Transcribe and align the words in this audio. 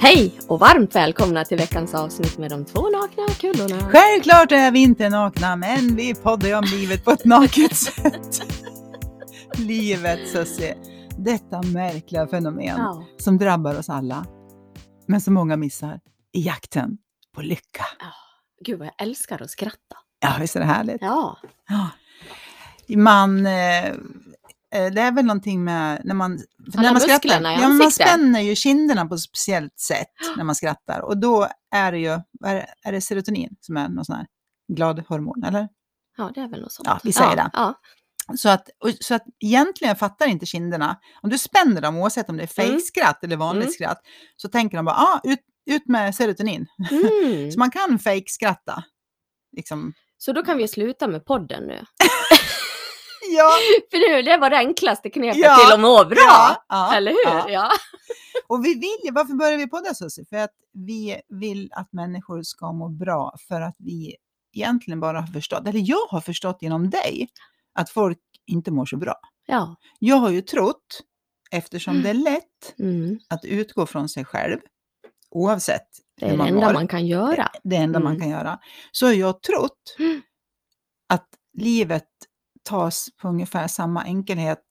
Hej 0.00 0.40
och 0.48 0.58
varmt 0.60 0.94
välkomna 0.94 1.44
till 1.44 1.56
veckans 1.58 1.94
avsnitt 1.94 2.38
med 2.38 2.50
de 2.50 2.64
två 2.64 2.80
nakna 2.90 3.26
kullorna. 3.28 3.90
Självklart 3.90 4.52
är 4.52 4.70
vi 4.70 4.82
inte 4.82 5.08
nakna, 5.08 5.56
men 5.56 5.96
vi 5.96 6.14
poddar 6.14 6.48
ju 6.48 6.54
om 6.54 6.64
livet 6.64 7.04
på 7.04 7.10
ett 7.10 7.24
naket 7.24 7.76
sätt. 7.76 8.42
livet, 9.58 10.28
Sussie. 10.28 10.76
Detta 11.18 11.62
märkliga 11.62 12.26
fenomen 12.26 12.64
Ja. 12.66 13.04
som 13.18 13.38
drabbar 13.38 13.78
oss 13.78 13.88
alla, 13.88 14.26
men 15.06 15.20
som 15.20 15.34
många 15.34 15.56
missar 15.56 16.00
i 16.32 16.40
jakten 16.42 16.98
på 17.34 17.42
lycka. 17.42 17.84
Gud 18.64 18.78
vad 18.78 18.86
jag 18.86 18.94
älskar 19.06 19.42
att 19.42 19.50
skratta. 19.50 19.96
Ja, 20.20 20.30
visst 20.40 20.56
är 20.56 20.60
det 20.60 20.66
härligt? 20.66 20.98
Ja. 21.02 21.38
Ja. 21.68 21.88
Man, 22.96 23.46
eh, 23.46 23.94
det 24.70 25.00
är 25.00 25.12
väl 25.12 25.24
någonting 25.24 25.64
med 25.64 26.00
när 26.04 26.14
man, 26.14 26.38
när 26.74 26.92
man 26.92 27.00
skrattar. 27.00 27.40
Ja, 27.42 27.68
men 27.68 27.76
man 27.76 27.90
spänner 27.92 28.40
ju 28.40 28.54
kinderna 28.54 29.06
på 29.06 29.14
ett 29.14 29.20
speciellt 29.20 29.78
sätt 29.78 30.08
när 30.36 30.44
man 30.44 30.54
skrattar. 30.54 31.00
Och 31.00 31.18
då 31.20 31.48
är 31.74 31.92
det 31.92 31.98
ju, 31.98 32.10
är 32.44 32.54
det, 32.54 32.66
är 32.82 32.92
det 32.92 33.00
serotonin 33.00 33.56
som 33.60 33.76
är 33.76 33.88
någon 33.88 34.04
sån 34.04 34.16
här 34.16 34.26
glad 34.72 35.04
hormon, 35.08 35.44
eller? 35.44 35.68
ja, 36.16 36.30
det 36.34 36.40
är 36.40 36.48
väl 36.48 36.60
något 36.60 36.72
sånt. 36.72 36.86
Ja, 36.88 37.00
vi 37.04 37.12
säger 37.12 37.30
ja, 37.30 37.36
det. 37.36 37.50
Ja. 37.52 37.74
Så 38.36 38.48
att, 38.48 38.68
så 39.00 39.14
att 39.14 39.24
egentligen 39.44 39.96
fattar 39.96 40.26
inte 40.26 40.46
kinderna, 40.46 40.96
om 41.22 41.30
du 41.30 41.38
spänner 41.38 41.80
dem 41.80 41.96
oavsett 41.96 42.28
om 42.30 42.36
det 42.36 42.42
är 42.42 42.60
Mm. 42.62 42.70
fejkskratt 42.72 43.24
eller 43.24 43.36
vanligt 43.36 43.62
Mm. 43.64 43.72
skratt, 43.72 44.00
så 44.36 44.48
tänker 44.48 44.76
de 44.76 44.84
bara, 44.86 44.96
ah, 44.96 45.20
ut, 45.24 45.38
ut 45.70 45.86
med 45.88 46.14
serotonin. 46.14 46.66
Mm. 46.90 47.50
Så 47.52 47.58
man 47.58 47.70
kan 47.70 47.98
fejkskratta. 47.98 48.84
Liksom. 49.56 49.92
Så 50.18 50.32
då 50.32 50.42
kan 50.42 50.56
vi 50.58 50.68
sluta 50.68 51.08
med 51.08 51.24
podden 51.24 51.62
nu. 51.64 51.78
Ja, 53.36 53.50
För 53.90 54.10
nu, 54.16 54.22
det 54.22 54.36
var 54.36 54.50
det 54.50 54.56
enklaste 54.56 55.10
knepet 55.10 55.36
Ja. 55.42 55.56
till 55.56 55.72
att 55.74 55.80
må 55.80 56.04
bra. 56.04 56.16
ja, 56.26 56.64
ja, 56.68 56.94
Eller 56.96 57.10
hur? 57.10 57.52
ja. 57.52 57.70
Och 58.48 58.64
vi 58.64 58.74
vill 58.74 58.96
ju, 59.04 59.10
varför 59.12 59.34
börjar 59.34 59.58
vi 59.58 59.66
på 59.68 59.80
det 59.80 59.94
Susie? 59.94 60.24
För 60.24 60.36
att 60.36 60.54
vi 60.72 61.20
vill 61.28 61.68
att 61.72 61.92
människor 61.92 62.42
ska 62.42 62.72
må 62.72 62.88
bra, 62.88 63.34
för 63.48 63.60
att 63.60 63.76
vi 63.78 64.16
egentligen 64.54 65.00
bara 65.00 65.20
har 65.20 65.26
förstått, 65.26 65.66
eller 65.66 65.80
jag 65.84 66.06
har 66.10 66.20
förstått 66.20 66.58
genom 66.60 66.90
dig, 66.90 67.28
att 67.74 67.90
folk 67.90 68.18
inte 68.46 68.70
mår 68.70 68.86
så 68.86 68.96
bra. 68.96 69.14
ja. 69.46 69.76
Jag 69.98 70.16
har 70.16 70.30
ju 70.30 70.42
trott, 70.42 71.00
eftersom 71.50 72.02
det 72.02 72.10
är 72.10 72.14
lätt 72.14 72.78
Mm. 72.78 73.18
att 73.28 73.44
utgå 73.44 73.86
från 73.86 74.08
sig 74.08 74.24
själv, 74.24 74.58
oavsett 75.30 75.86
Det 76.20 76.26
hur 76.26 76.32
är 76.32 76.36
det 76.36 76.38
man 76.38 76.48
enda 76.48 76.66
mår, 76.66 76.72
man 76.72 76.88
kan 76.88 77.06
göra. 77.06 77.48
det 77.62 77.76
enda 77.76 78.00
man 78.00 78.12
Mm. 78.12 78.20
kan 78.20 78.30
göra, 78.30 78.58
så 78.92 79.06
har 79.06 79.12
jag 79.12 79.42
trott 79.42 79.96
Mm. 79.98 80.22
att 81.08 81.28
livet 81.58 82.08
tas 82.62 83.08
på 83.16 83.28
ungefär 83.28 83.68
samma 83.68 84.02
enkelhet 84.04 84.64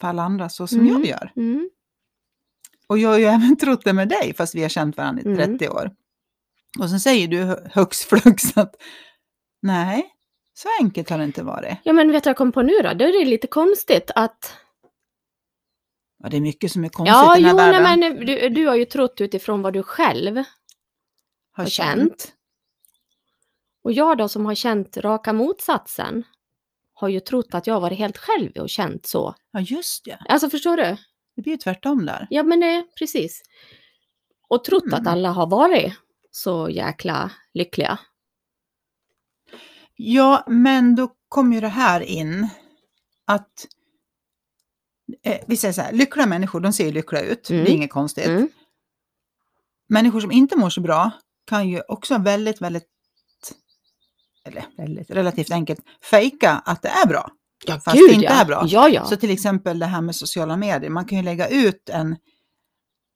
för 0.00 0.08
alla 0.08 0.22
andra 0.22 0.48
så 0.48 0.66
som 0.66 0.80
Mm. 0.80 0.92
jag 0.92 1.06
gör. 1.06 1.32
Mm. 1.36 1.70
Och 2.86 2.98
jag 2.98 3.08
har 3.08 3.18
ju 3.18 3.24
även 3.36 3.56
trott 3.56 3.84
det 3.84 3.92
med 3.92 4.08
dig, 4.08 4.34
fast 4.34 4.54
vi 4.54 4.62
har 4.62 4.68
känt 4.68 4.96
varandra 4.96 5.22
i 5.22 5.26
Mm. 5.26 5.58
30 5.58 5.68
år. 5.68 5.90
Och 6.78 6.90
sen 6.90 7.00
säger 7.00 7.28
du 7.28 7.42
hö- 7.42 7.68
högst 7.72 8.04
flux 8.04 8.56
att 8.56 8.74
nej, 9.62 10.14
så 10.54 10.68
enkelt 10.80 11.10
har 11.10 11.18
det 11.18 11.24
inte 11.24 11.42
varit. 11.42 11.78
Ja, 11.84 11.92
men 11.92 12.12
vet 12.12 12.24
du 12.24 12.28
vad 12.28 12.30
jag 12.30 12.36
kom 12.36 12.52
på 12.52 12.62
nu 12.62 12.72
då? 12.82 12.94
Då 12.94 13.04
är 13.04 13.18
det 13.24 13.30
lite 13.30 13.46
konstigt 13.46 14.10
att... 14.14 14.56
Ja, 16.22 16.28
det 16.28 16.36
är 16.36 16.40
mycket 16.40 16.72
som 16.72 16.84
är 16.84 16.88
konstigt 16.88 17.14
Ja, 17.14 17.38
i 17.38 17.42
den 17.42 17.50
jo, 17.50 17.58
här 17.58 17.72
nej, 17.72 17.82
världen. 17.82 18.16
men 18.16 18.26
du, 18.26 18.48
du 18.48 18.66
har 18.66 18.74
ju 18.76 18.84
trott 18.84 19.20
utifrån 19.20 19.62
vad 19.62 19.72
du 19.72 19.82
själv 19.82 20.36
har 20.36 20.44
har 21.52 21.66
känt. 21.66 22.32
Och 23.84 23.92
jag 23.92 24.18
då 24.18 24.28
som 24.28 24.46
har 24.46 24.54
känt 24.54 24.96
raka 24.96 25.32
motsatsen 25.32 26.24
har 27.00 27.08
ju 27.08 27.20
trott 27.20 27.54
att 27.54 27.66
jag 27.66 27.74
har 27.74 27.80
varit 27.80 27.98
helt 27.98 28.18
själv 28.18 28.50
och 28.56 28.70
känt 28.70 29.06
så. 29.06 29.34
Ja, 29.52 29.60
just 29.60 30.04
det. 30.04 30.18
Alltså 30.28 30.50
förstår 30.50 30.76
du? 30.76 30.96
Det 31.36 31.42
blir 31.42 31.52
ju 31.52 31.56
tvärtom 31.56 32.06
där. 32.06 32.26
Ja 32.30 32.42
men 32.42 32.60
det, 32.60 32.84
precis. 32.98 33.42
Och 34.48 34.64
trott 34.64 34.82
Mm. 34.82 35.00
att 35.00 35.06
alla 35.06 35.30
har 35.30 35.46
varit 35.46 35.92
så 36.30 36.68
jäkla 36.70 37.30
lyckliga. 37.54 37.98
Ja, 39.96 40.44
men 40.46 40.94
då 40.94 41.12
kommer 41.28 41.54
ju 41.54 41.60
det 41.60 41.68
här 41.68 42.00
in 42.00 42.48
att 43.24 43.66
eh, 45.22 45.40
vi 45.46 45.56
säger 45.56 45.72
så 45.72 45.80
här, 45.82 45.92
lyckliga 45.92 46.26
människor, 46.26 46.60
de 46.60 46.72
ser 46.72 46.84
ju 46.84 46.92
lyckliga 46.92 47.22
ut. 47.22 47.50
Mm. 47.50 47.64
Det 47.64 47.70
är 47.70 47.74
inget 47.74 47.90
konstigt. 47.90 48.26
Mm. 48.26 48.48
Människor 49.88 50.20
som 50.20 50.32
inte 50.32 50.56
mår 50.56 50.70
så 50.70 50.80
bra 50.80 51.10
kan 51.46 51.68
ju 51.68 51.80
också 51.88 52.18
väldigt, 52.18 52.62
väldigt, 52.62 52.88
eller 54.48 55.04
relativt 55.14 55.50
enkelt, 55.52 55.80
fejka 56.10 56.62
att 56.64 56.82
det 56.82 56.88
är 56.88 57.06
bra. 57.06 57.30
Ja, 57.66 57.80
Fast 57.84 57.96
det 58.08 58.14
inte 58.14 58.26
är 58.26 58.44
bra. 58.44 58.64
Ja, 58.66 58.88
ja. 58.88 59.04
Så 59.04 59.16
till 59.16 59.30
exempel 59.30 59.78
det 59.78 59.86
här 59.86 60.00
med 60.00 60.16
sociala 60.16 60.56
medier, 60.56 60.90
man 60.90 61.04
kan 61.04 61.18
ju 61.18 61.24
lägga 61.24 61.48
ut 61.48 61.88
en 61.88 62.16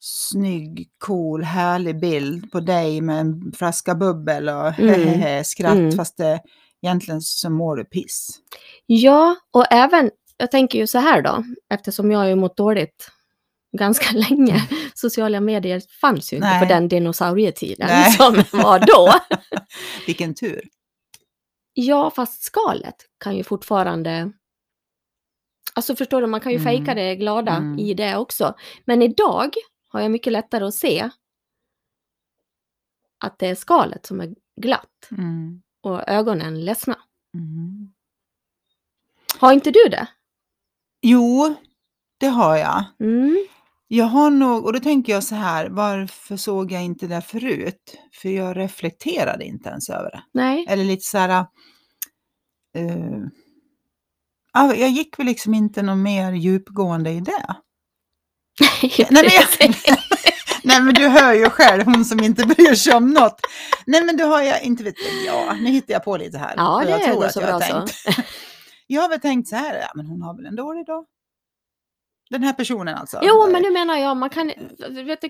snygg, 0.01 0.89
cool, 0.99 1.43
härlig 1.45 2.01
bild 2.01 2.53
på 2.53 2.61
dig 2.61 3.01
med 3.01 3.21
en 3.21 3.53
flaska 3.57 3.95
bubbel 3.95 4.49
och 4.49 4.79
Mm. 4.79 5.45
skratt, 5.45 5.75
Mm. 5.75 5.93
fast 5.93 6.17
det, 6.17 6.41
egentligen 6.83 7.21
så 7.21 7.51
mår 7.51 7.77
du 7.77 7.85
piss. 7.85 8.29
Ja, 8.87 9.37
och 9.51 9.67
även, 9.73 10.11
jag 10.37 10.51
tänker 10.51 10.79
ju 10.79 10.87
så 10.87 10.99
här 10.99 11.23
då, 11.23 11.45
eftersom 11.75 12.11
jag 12.11 12.19
har 12.19 12.27
ju 12.27 12.35
mått 12.35 12.57
dåligt 12.57 13.11
ganska 13.79 14.13
länge. 14.17 14.69
Sociala 14.95 15.41
medier 15.41 15.83
fanns 16.01 16.33
ju 16.33 16.37
inte 16.37 16.49
Nej. 16.49 16.61
på 16.61 16.75
den 16.75 16.89
dinosaurietiden 16.89 17.87
Nej. 17.89 18.13
som 18.13 18.35
var 18.53 18.79
då. 18.79 19.13
Vilken 20.07 20.35
tur. 20.35 20.61
Ja, 21.75 22.11
fast 22.11 22.43
skalet 22.43 23.09
kan 23.19 23.37
ju 23.37 23.45
fortfarande... 23.45 24.33
Alltså 25.75 25.97
förstår 25.97 26.21
du, 26.21 26.27
man 26.27 26.41
kan 26.41 26.53
ju 26.53 26.59
Mm. 26.59 26.65
fejka 26.65 26.95
det 26.95 27.17
glada 27.17 27.57
Mm. 27.57 27.79
i 27.79 27.95
det 27.95 28.17
också. 28.17 28.55
Men 28.85 29.03
idag 29.03 29.55
har 29.89 30.01
jag 30.01 30.11
mycket 30.11 30.33
lättare 30.33 30.65
att 30.65 30.75
se 30.75 31.11
att 33.25 33.39
det 33.39 33.47
är 33.47 33.55
skalet 33.55 34.07
som 34.07 34.21
är 34.21 34.35
glatt 34.61 35.09
Mm. 35.11 35.63
och 35.81 36.09
ögonen 36.09 36.65
ledsna. 36.65 36.99
Mm. 37.35 37.93
Har 39.39 39.53
inte 39.53 39.71
du 39.71 39.89
det? 39.91 40.07
Jo, 41.03 41.55
det 42.19 42.27
har 42.27 42.57
jag. 42.57 42.85
Mm. 43.01 43.47
Jag 43.95 44.05
har 44.05 44.31
nog, 44.31 44.65
och 44.65 44.73
då 44.73 44.81
tänker 44.81 45.13
jag 45.13 45.25
så 45.25 45.35
här, 45.35 45.69
varför 45.69 46.37
såg 46.37 46.73
jag 46.73 46.83
inte 46.85 47.07
det 47.07 47.23
förut? 47.23 47.99
För 48.23 48.29
jag 48.29 48.57
reflekterade 48.57 49.45
inte 49.45 49.69
ens 49.69 49.91
över 49.91 50.11
det. 50.11 50.23
Nej. 50.33 50.67
Eller 50.69 50.85
lite 50.85 51.03
så 51.03 51.19
här, 51.19 51.47
ja, 54.53 54.75
jag 54.75 54.91
gick 54.91 55.19
väl 55.19 55.27
liksom 55.27 55.55
inte 55.55 55.83
någon 55.83 56.03
mer 56.03 56.33
djupgående 56.33 57.11
i 57.11 57.21
det. 57.21 57.57
Nej, 58.83 59.07
men 59.11 59.25
jag, 59.25 59.75
nej 60.65 60.81
men 60.83 60.95
du 60.95 61.09
hör 61.09 61.33
ju 61.33 61.51
själv, 61.51 61.85
hon 61.85 62.05
som 62.05 62.21
inte 62.21 62.47
bryr 62.47 62.75
sig 62.75 62.95
om 62.95 63.11
något. 63.11 63.41
Nej 63.87 64.05
men 64.05 64.17
du 64.17 64.25
har 64.25 64.43
jag, 64.43 64.63
inte 64.63 64.85
vet 64.85 64.95
jag, 65.27 65.63
nu 65.63 65.71
hittar 65.71 65.95
jag 65.95 66.05
på 66.05 66.17
lite 66.17 66.39
här. 66.39 66.55
Ja, 66.57 66.83
det 66.85 66.91
jag 66.91 67.03
är 67.03 67.13
tror 67.13 67.29
så 67.29 67.41
jag 67.41 67.47
har 67.47 67.59
bra 67.59 67.69
så. 67.69 67.73
tänkt. 67.73 68.27
Jag 68.87 69.03
har 69.03 69.09
väl 69.09 69.21
tänkt 69.21 69.49
så 69.49 69.57
här, 69.57 69.75
ja 69.75 69.93
men 69.95 70.07
hon 70.07 70.23
har 70.23 70.37
väl 70.37 70.47
en 70.47 70.57
dålig 70.57 70.87
dag. 70.87 71.05
Den 72.31 72.43
här 72.43 72.53
personen 72.53 72.95
alltså. 72.95 73.21
Jo, 73.23 73.49
men 73.53 73.63
nu 73.63 73.71
menar 73.71 73.97
jag, 73.97 74.17
man 74.17 74.31
kan... 74.31 74.47
Vet 75.07 75.21
du, 75.21 75.29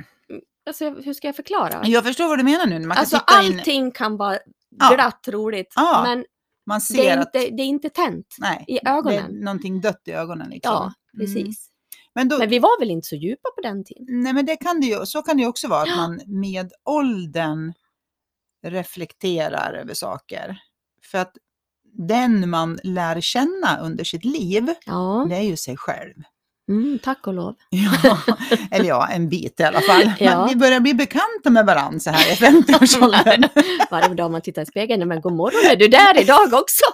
alltså, 0.67 0.91
hur 0.91 1.13
ska 1.15 1.29
jag 1.29 1.37
förklara? 1.37 1.81
Jag 1.87 2.05
förstår 2.05 2.29
vad 2.29 2.39
du 2.39 2.43
menar 2.45 2.67
nu. 2.67 2.79
Man 2.87 2.95
kan 2.97 3.01
Alltså 3.01 3.19
titta 3.19 3.43
in, 3.43 3.59
allting 3.59 3.91
kan 3.91 4.17
vara 4.17 4.39
Ja. 4.79 4.95
glatt 4.95 5.29
roligt, 5.29 5.73
Ja, 5.77 6.03
men 6.07 6.25
man 6.67 6.79
det 6.79 6.95
ser 6.95 7.11
är, 7.17 7.19
att 7.19 7.35
inte, 7.35 7.57
det 7.57 7.63
är 7.63 7.67
inte 7.67 7.89
tänt 7.91 8.37
nej, 8.39 8.65
i 8.69 8.75
det 8.83 8.89
är 8.89 8.97
ögonen. 8.99 9.31
någonting 9.33 9.81
dött 9.81 10.03
i 10.07 10.13
ögonen. 10.13 10.51
Liksom. 10.51 10.73
Ja, 10.73 10.93
Mm. 11.15 11.27
precis. 11.27 11.69
Men, 12.15 12.29
då, 12.29 12.39
Men 12.39 12.49
vi 12.49 12.59
var 12.59 12.81
väl 12.81 12.91
inte 12.91 13.09
så 13.09 13.17
djupa 13.17 13.49
på 13.57 13.61
den 13.61 13.85
tiden? 13.85 14.05
nej, 14.09 14.33
men 14.33 14.47
det 14.47 14.57
kan 14.57 14.81
det 14.81 14.87
ju, 14.87 15.07
så 15.07 15.23
kan 15.23 15.37
det 15.37 15.43
ju 15.43 15.49
också 15.49 15.69
vara, 15.69 15.83
att 15.83 15.89
Ja. 15.89 15.97
man 15.97 16.21
med 16.27 16.73
åldern 16.85 17.73
reflekterar 18.67 19.73
över 19.75 19.95
saker. 19.95 20.59
För 21.11 21.19
att 21.19 21.37
den 21.99 22.51
man 22.51 22.79
lär 22.83 23.21
känna 23.21 23.79
under 23.81 24.05
sitt 24.05 24.25
liv, 24.25 24.75
Ja, 24.87 25.27
det 25.31 25.37
är 25.37 25.43
ju 25.43 25.57
sig 25.57 25.77
själv. 25.77 26.15
Mm, 26.69 26.99
tack 26.99 27.27
och 27.27 27.35
lov. 27.35 27.55
Ja, 27.71 28.19
eller 28.71 28.89
ja, 28.89 29.09
en 29.09 29.29
bit 29.29 29.61
i 29.61 29.63
alla 29.63 29.81
fall. 29.81 30.13
Ja. 30.19 30.39
Men 30.39 30.49
vi 30.49 30.57
börjar 30.57 30.81
bli 30.81 30.95
bekanta 30.95 31.51
med 31.51 31.67
varandra 31.67 32.01
så 32.01 32.11
här 32.11 32.33
i 32.33 32.35
50-årsåldern. 32.35 33.49
Varje 33.91 34.15
dag 34.15 34.31
man 34.31 34.41
tittar 34.41 34.63
i 34.63 34.67
spegeln, 34.67 35.09
men 35.09 35.21
god 35.21 35.33
morgon, 35.33 35.71
är 35.71 35.77
du 35.77 35.89
där 35.89 36.21
idag 36.21 36.53
också? 36.53 36.85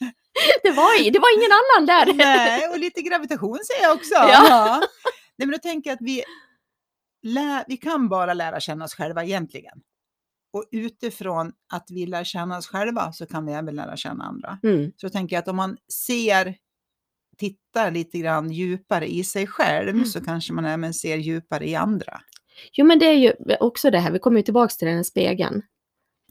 Det 0.62 0.70
var, 0.70 1.10
det 1.10 1.18
var 1.18 1.38
ingen 1.38 1.52
annan 1.52 1.86
där. 1.86 2.14
Nej, 2.14 2.68
och 2.68 2.78
lite 2.78 3.02
gravitation 3.02 3.58
säger 3.66 3.82
jag 3.82 3.96
också. 3.96 4.14
Ja. 4.14 4.46
Ja. 4.48 4.82
Nej, 5.38 5.46
men 5.46 5.50
då 5.50 5.58
tänker 5.58 5.90
jag 5.90 5.94
att 5.94 6.02
vi, 6.02 6.22
lär, 7.22 7.64
vi 7.68 7.76
kan 7.76 8.08
bara 8.08 8.34
lära 8.34 8.60
känna 8.60 8.84
oss 8.84 8.94
själva 8.94 9.24
egentligen. 9.24 9.78
Och 10.52 10.64
utifrån 10.72 11.52
att 11.72 11.86
vi 11.90 12.06
lär 12.06 12.24
känna 12.24 12.58
oss 12.58 12.66
själva 12.66 13.12
så 13.12 13.26
kan 13.26 13.46
vi 13.46 13.52
även 13.52 13.74
lära 13.76 13.96
känna 13.96 14.24
andra. 14.24 14.58
Mm. 14.62 14.92
Så 14.96 15.04
jag 15.06 15.12
tänker 15.12 15.38
att 15.38 15.48
om 15.48 15.56
man 15.56 15.76
ser, 16.06 16.54
tittar 17.38 17.90
lite 17.90 18.18
grann 18.18 18.50
djupare 18.52 19.06
i 19.06 19.24
sig 19.24 19.46
själv 19.46 19.88
Mm. 19.88 20.04
så 20.04 20.24
kanske 20.24 20.52
man 20.52 20.64
även 20.64 20.94
ser 20.94 21.16
djupare 21.16 21.68
i 21.68 21.74
andra. 21.74 22.20
Jo, 22.72 22.86
men 22.86 22.98
det 22.98 23.06
är 23.06 23.12
ju 23.12 23.32
också 23.60 23.90
det 23.90 23.98
här, 23.98 24.10
vi 24.10 24.18
kommer 24.18 24.36
ju 24.36 24.42
tillbaka 24.42 24.74
till 24.78 24.86
den 24.86 24.96
här 24.96 25.02
spegeln. 25.02 25.62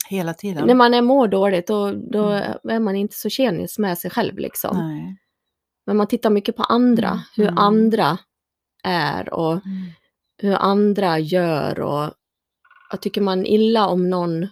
Hela 0.09 0.33
tiden. 0.33 0.67
När 0.67 0.75
man 0.75 0.93
är 0.93 1.01
mår 1.01 1.27
dåligt, 1.27 1.67
då, 1.67 1.91
då 1.91 2.29
Mm. 2.29 2.57
är 2.69 2.79
man 2.79 2.95
inte 2.95 3.15
så 3.15 3.29
tjenis 3.29 3.79
med 3.79 3.97
sig 3.97 4.11
själv 4.11 4.37
liksom. 4.37 4.77
Nej. 4.77 5.17
Men 5.85 5.97
man 5.97 6.07
tittar 6.07 6.29
mycket 6.29 6.55
på 6.55 6.63
andra, 6.63 7.07
Mm. 7.07 7.19
hur 7.35 7.43
Mm. 7.47 7.57
andra 7.57 8.17
är 8.83 9.33
och 9.33 9.51
Mm. 9.51 9.91
hur 10.41 10.53
andra 10.53 11.19
gör 11.19 11.79
och 11.79 12.11
jag 12.91 13.01
tycker 13.01 13.21
man 13.21 13.45
illa 13.45 13.87
om 13.87 14.09
någon, 14.09 14.47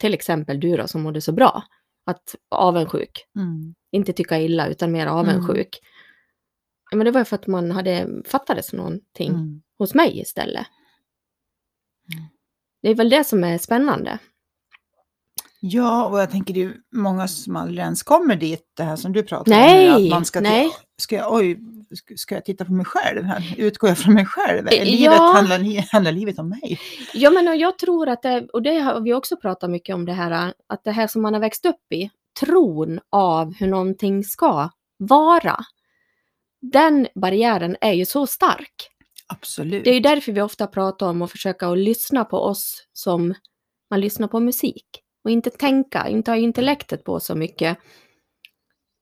till 0.00 0.14
exempel 0.14 0.60
du 0.60 0.76
då 0.76 0.88
som 0.88 1.02
mådde 1.02 1.20
så 1.20 1.32
bra, 1.32 1.62
att 2.06 2.34
avundsjuk, 2.48 3.26
Mm. 3.36 3.74
inte 3.92 4.12
tycka 4.12 4.40
illa 4.40 4.66
utan 4.68 4.92
mer 4.92 5.06
avundsjuk. 5.06 5.80
Ja, 6.90 6.96
men 6.96 7.04
det 7.04 7.10
var 7.10 7.24
för 7.24 7.34
att 7.36 7.46
man 7.46 7.70
hade 7.70 8.22
fattades 8.26 8.72
någonting 8.72 9.30
Mm. 9.30 9.62
hos 9.78 9.94
mig 9.94 10.20
istället. 10.20 10.66
Mm. 12.14 12.24
Det 12.82 12.88
är 12.90 12.94
väl 12.94 13.08
det 13.10 13.24
som 13.24 13.44
är 13.44 13.58
spännande. 13.58 14.18
Ja, 15.60 16.06
och 16.06 16.18
jag 16.20 16.30
tänker 16.30 16.54
det 16.54 16.62
är 16.62 16.74
många 16.92 17.28
som 17.28 17.56
aldrig 17.56 17.78
ens 17.78 18.02
kommer 18.02 18.36
dit, 18.36 18.70
det 18.76 18.82
här 18.82 18.96
som 18.96 19.12
du 19.12 19.22
pratar 19.22 19.50
Nej, 19.52 19.90
om. 19.96 20.04
Att 20.04 20.10
man 20.10 20.24
ska, 20.24 20.40
nej. 20.40 20.70
ska, 20.98 21.36
oj, 21.36 21.58
ska- 22.16 22.34
jag 22.34 22.44
titta 22.44 22.64
på 22.64 22.72
mig 22.72 22.86
själv? 22.86 23.24
Utgår 23.56 23.90
jag 23.90 23.98
från 23.98 24.14
mig 24.14 24.26
själv? 24.26 24.68
Är 24.68 24.84
livet, 24.84 25.16
ja. 25.16 25.32
handlar, 25.34 25.92
handlar 25.92 26.12
livet 26.12 26.38
om 26.38 26.48
mig? 26.48 26.80
Ja, 27.14 27.30
men 27.30 27.48
och 27.48 27.56
jag 27.56 27.78
tror 27.78 28.08
att 28.08 28.22
det, 28.22 28.48
och 28.52 28.62
det 28.62 28.78
har 28.78 29.00
vi 29.00 29.14
också 29.14 29.36
pratat 29.36 29.70
mycket 29.70 29.94
om 29.94 30.04
det 30.04 30.12
här, 30.12 30.54
att 30.66 30.84
det 30.84 30.92
här 30.92 31.06
som 31.06 31.22
man 31.22 31.34
har 31.34 31.40
växt 31.40 31.66
upp 31.66 31.92
i, 31.92 32.10
tron 32.40 33.00
av 33.10 33.54
hur 33.54 33.66
någonting 33.66 34.24
ska 34.24 34.70
vara, 34.96 35.64
den 36.60 37.08
barriären 37.14 37.76
är 37.80 37.92
ju 37.92 38.06
så 38.06 38.26
stark. 38.26 38.90
Absolut. 39.26 39.84
Det 39.84 39.90
är 39.90 39.94
ju 39.94 40.00
därför 40.00 40.32
vi 40.32 40.40
ofta 40.40 40.66
pratar 40.66 41.08
om 41.08 41.22
att 41.22 41.30
försöka 41.30 41.68
att 41.68 41.78
lyssna 41.78 42.24
på 42.24 42.38
oss 42.38 42.86
som 42.92 43.34
man 43.90 44.00
lyssnar 44.00 44.28
på 44.28 44.40
musik. 44.40 44.86
Och 45.24 45.30
inte 45.30 45.50
tänka, 45.50 46.08
inte 46.08 46.30
ha 46.30 46.36
intellektet 46.36 47.04
på 47.04 47.20
så 47.20 47.34
mycket. 47.34 47.78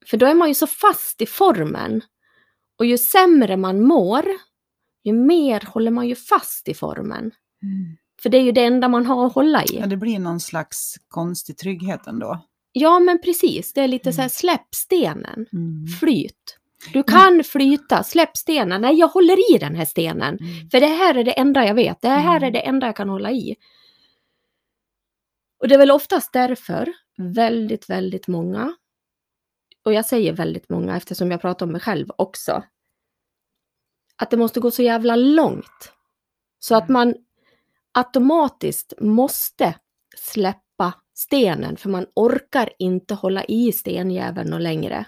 För 0.07 0.17
då 0.17 0.27
är 0.27 0.35
man 0.35 0.49
ju 0.49 0.55
så 0.55 0.67
fast 0.67 1.23
i 1.23 1.27
formen. 1.27 2.01
Och 2.79 2.87
ju 2.87 2.99
sämre 2.99 3.57
man 3.57 3.83
mår, 3.83 4.25
ju 5.05 5.13
mer 5.13 5.61
håller 5.67 5.91
man 5.91 6.09
ju 6.09 6.15
fast 6.15 6.69
i 6.69 6.75
formen. 6.75 7.21
Mm. 7.63 7.97
För 8.23 8.31
det 8.31 8.39
är 8.39 8.43
ju 8.43 8.53
det 8.53 8.65
enda 8.65 8.89
man 8.89 9.07
har 9.07 9.27
att 9.27 9.35
hålla 9.35 9.65
i. 9.65 9.77
Ja, 9.81 9.87
det 9.87 9.97
blir 9.97 10.19
någon 10.19 10.41
slags 10.41 10.95
konstig 11.09 11.59
trygghet 11.59 12.07
ändå. 12.07 12.45
Ja, 12.73 12.99
men 13.01 13.21
precis. 13.23 13.73
Det 13.73 13.81
är 13.81 13.89
lite 13.89 14.13
så 14.13 14.17
här, 14.21 14.25
Mm. 14.25 14.31
släpp 14.31 14.75
stenen. 14.75 15.47
Mm. 15.53 15.87
Flyt. 16.01 16.59
Du 16.93 17.03
kan 17.03 17.45
flyta, 17.45 18.03
släpp 18.03 18.37
stenen. 18.37 18.81
Nej, 18.81 18.95
jag 18.99 19.09
håller 19.09 19.55
i 19.55 19.59
den 19.59 19.75
här 19.75 19.85
stenen. 19.85 20.39
Mm. 20.41 20.71
För 20.71 20.81
det 20.81 20.87
här 20.87 21.15
är 21.15 21.25
det 21.25 21.33
enda 21.33 21.67
jag 21.67 21.75
vet. 21.75 22.01
Det 22.01 22.09
här 22.09 22.37
Mm. 22.37 22.47
är 22.49 22.51
det 22.51 22.61
enda 22.67 22.87
jag 22.87 22.97
kan 22.97 23.09
hålla 23.09 23.33
i. 23.33 23.57
Och 25.61 25.69
det 25.69 25.75
är 25.75 25.79
väl 25.79 25.91
oftast 25.91 26.33
därför 26.33 26.93
väldigt, 27.17 27.91
väldigt 27.91 28.29
många, 28.29 28.73
och 29.85 29.93
jag 29.93 30.07
säger 30.07 30.33
väldigt 30.33 30.69
många 30.69 30.97
eftersom 30.97 31.31
jag 31.31 31.41
pratar 31.41 31.67
om 31.67 31.73
mig 31.73 31.81
själv 31.81 32.07
också, 32.19 32.63
att 34.17 34.31
det 34.31 34.37
måste 34.37 34.61
gå 34.61 34.71
så 34.71 34.83
jävla 34.83 35.17
långt. 35.17 35.93
Så 36.59 36.75
att 36.75 36.89
man 36.89 37.15
automatiskt 37.93 38.93
måste 39.01 39.75
släppa 40.17 40.93
stenen 41.15 41.77
för 41.77 41.89
man 41.89 42.07
orkar 42.17 42.71
inte 42.79 43.15
hålla 43.15 43.45
i 43.45 43.73
stenjäveln 43.73 44.53
och 44.53 44.61
längre. 44.61 45.07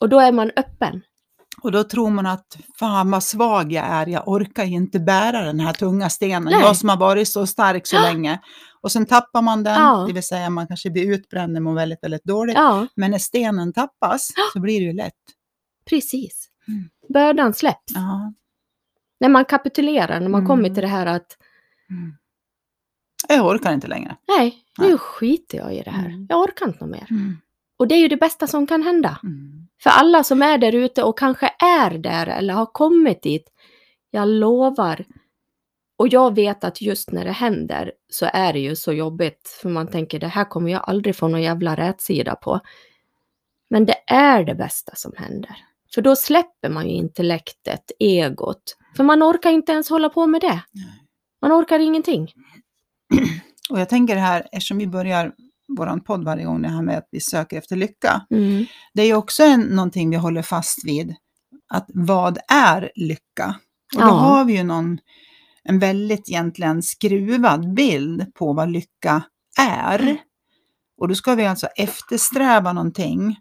Och 0.00 0.08
då 0.08 0.20
är 0.20 0.32
man 0.32 0.50
öppen. 0.56 1.02
Och 1.62 1.72
då 1.72 1.84
tror 1.84 2.10
man 2.10 2.26
att 2.26 2.58
fan 2.78 3.10
vad 3.10 3.22
svag 3.22 3.72
jag 3.72 3.84
är, 3.84 4.06
jag 4.06 4.28
orkar 4.28 4.64
inte 4.64 5.00
bära 5.00 5.42
den 5.42 5.60
här 5.60 5.72
tunga 5.72 6.10
stenen. 6.10 6.44
Nej. 6.44 6.60
Jag 6.60 6.76
som 6.76 6.88
har 6.88 6.96
varit 6.96 7.28
så 7.28 7.46
stark 7.46 7.86
så 7.86 8.00
länge. 8.00 8.40
Och 8.82 8.92
sen 8.92 9.06
tappar 9.06 9.42
man 9.42 9.62
den, 9.62 9.74
Ja. 9.74 10.04
det 10.08 10.12
vill 10.12 10.22
säga 10.22 10.50
man 10.50 10.66
kanske 10.66 10.90
blir 10.90 11.14
utbränd 11.14 11.56
och 11.56 11.62
mår 11.62 11.74
väldigt, 11.74 12.04
väldigt 12.04 12.24
dåligt. 12.24 12.54
Ja, 12.56 12.86
Men 12.96 13.10
när 13.10 13.18
stenen 13.18 13.72
tappas 13.72 14.28
så 14.52 14.60
blir 14.60 14.80
det 14.80 14.86
ju 14.86 14.92
lätt. 14.92 15.14
precis. 15.84 16.48
Mm. 16.68 16.90
Bördan 17.08 17.54
släpps. 17.54 17.92
Ja. 17.94 18.32
När 19.20 19.28
man 19.28 19.44
kapitulerar, 19.44 20.20
när 20.20 20.28
man 20.28 20.40
Mm. 20.40 20.48
kommer 20.48 20.68
till 20.70 20.82
det 20.82 20.88
här 20.88 21.06
att 21.06 21.36
Mm. 21.90 22.16
Jag 23.28 23.46
orkar 23.46 23.72
inte 23.72 23.86
längre. 23.86 24.16
nej, 24.38 24.58
nu 24.78 24.88
Nej. 24.88 24.98
skiter 24.98 25.58
jag 25.58 25.74
i 25.74 25.82
det 25.82 25.90
här. 25.90 26.06
Mm. 26.06 26.26
Jag 26.28 26.40
orkar 26.40 26.66
inte 26.66 26.86
mer. 26.86 27.06
Mm. 27.10 27.36
Och 27.76 27.88
det 27.88 27.94
är 27.94 27.98
ju 27.98 28.08
det 28.08 28.16
bästa 28.16 28.46
som 28.46 28.66
kan 28.66 28.82
hända. 28.82 29.18
Mm. 29.22 29.68
För 29.82 29.90
alla 29.90 30.24
som 30.24 30.42
är 30.42 30.58
där 30.58 30.74
ute 30.74 31.02
och 31.02 31.18
kanske 31.18 31.52
är 31.58 31.98
där 31.98 32.26
eller 32.26 32.54
har 32.54 32.66
kommit 32.66 33.22
dit, 33.22 33.44
jag 34.10 34.28
lovar. 34.28 35.04
Och 35.96 36.08
jag 36.08 36.34
vet 36.34 36.64
att 36.64 36.80
just 36.82 37.10
när 37.10 37.24
det 37.24 37.32
händer 37.32 37.92
så 38.10 38.28
är 38.32 38.52
det 38.52 38.58
ju 38.58 38.76
så 38.76 38.92
jobbigt, 38.92 39.58
för 39.62 39.68
man 39.68 39.86
tänker 39.88 40.18
det 40.18 40.28
här 40.28 40.44
kommer 40.44 40.70
jag 40.70 40.82
aldrig 40.86 41.16
få 41.16 41.28
någon 41.28 41.42
jävla 41.42 41.76
rätsida 41.76 42.36
på. 42.36 42.60
Men 43.70 43.84
det 43.86 43.96
är 44.06 44.44
det 44.44 44.54
bästa 44.54 44.92
som 44.94 45.12
händer. 45.16 45.56
För 45.94 46.02
då 46.02 46.16
släpper 46.16 46.68
man 46.68 46.88
ju 46.88 46.94
intellektet, 46.94 47.90
egot. 47.98 48.76
För 48.96 49.04
man 49.04 49.22
orkar 49.22 49.50
inte 49.50 49.72
ens 49.72 49.90
hålla 49.90 50.08
på 50.08 50.26
med 50.26 50.40
det. 50.40 50.62
Man 51.42 51.52
orkar 51.52 51.78
ingenting. 51.78 52.32
Och 53.70 53.80
jag 53.80 53.88
tänker 53.88 54.16
här, 54.16 54.48
eftersom 54.52 54.78
vi 54.78 54.86
börjar 54.86 55.32
vår 55.68 56.00
podd 56.00 56.24
varje 56.24 56.44
gång, 56.44 56.62
det 56.62 56.68
här 56.68 56.82
med 56.82 56.98
att 56.98 57.08
vi 57.10 57.20
söker 57.20 57.58
efter 57.58 57.76
lycka. 57.76 58.26
Mm. 58.30 58.66
Det 58.94 59.02
är 59.02 59.06
ju 59.06 59.14
också 59.14 59.42
en, 59.42 59.60
någonting 59.60 60.10
vi 60.10 60.16
håller 60.16 60.42
fast 60.42 60.84
vid. 60.84 61.14
Att 61.68 61.86
vad 61.94 62.38
är 62.48 62.92
lycka? 62.94 63.54
Och 63.94 64.00
då 64.00 64.06
Ja. 64.06 64.12
har 64.12 64.44
vi 64.44 64.56
ju 64.56 64.62
någon, 64.62 64.98
en 65.68 65.78
väldigt 65.78 66.28
egentligen 66.28 66.82
skruvad 66.82 67.74
bild 67.74 68.34
på 68.34 68.52
vad 68.52 68.70
lycka 68.70 69.22
är. 69.58 69.98
Mm. 69.98 70.16
Och 71.00 71.08
då 71.08 71.14
ska 71.14 71.34
vi 71.34 71.46
alltså 71.46 71.66
eftersträva 71.66 72.72
någonting, 72.72 73.36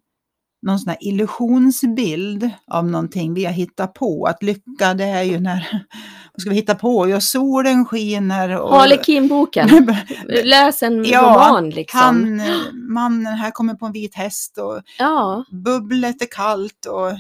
någon 0.62 0.79
sån 0.79 0.89
här 0.89 0.97
illusionsbild 1.01 2.50
av 2.68 2.88
någonting 2.88 3.33
vi 3.33 3.45
har 3.45 3.53
hittat 3.53 3.94
på. 3.94 4.25
Att 4.25 4.44
lycka 4.44 4.94
det 4.94 5.03
är 5.03 5.23
ju 5.23 5.39
när, 5.39 5.83
vad 6.33 6.41
ska 6.41 6.50
vi 6.50 6.56
hitta 6.56 6.75
på? 6.75 7.09
Ja, 7.09 7.21
solen 7.21 7.85
skiner 7.85 8.62
och... 8.62 8.75
Harlekinboken. 8.75 9.95
Läs 10.44 10.83
en 10.83 11.06
Ja, 11.06 11.21
roman 11.21 11.69
liksom. 11.69 12.00
Han, 12.00 12.41
mannen 12.94 13.33
här 13.33 13.51
kommer 13.51 13.73
på 13.73 13.85
en 13.85 13.91
vit 13.91 14.15
häst 14.15 14.57
och 14.57 14.81
Ja, 14.97 15.45
bubblet 15.51 16.21
är 16.21 16.27
kallt 16.31 16.85
och 16.85 17.12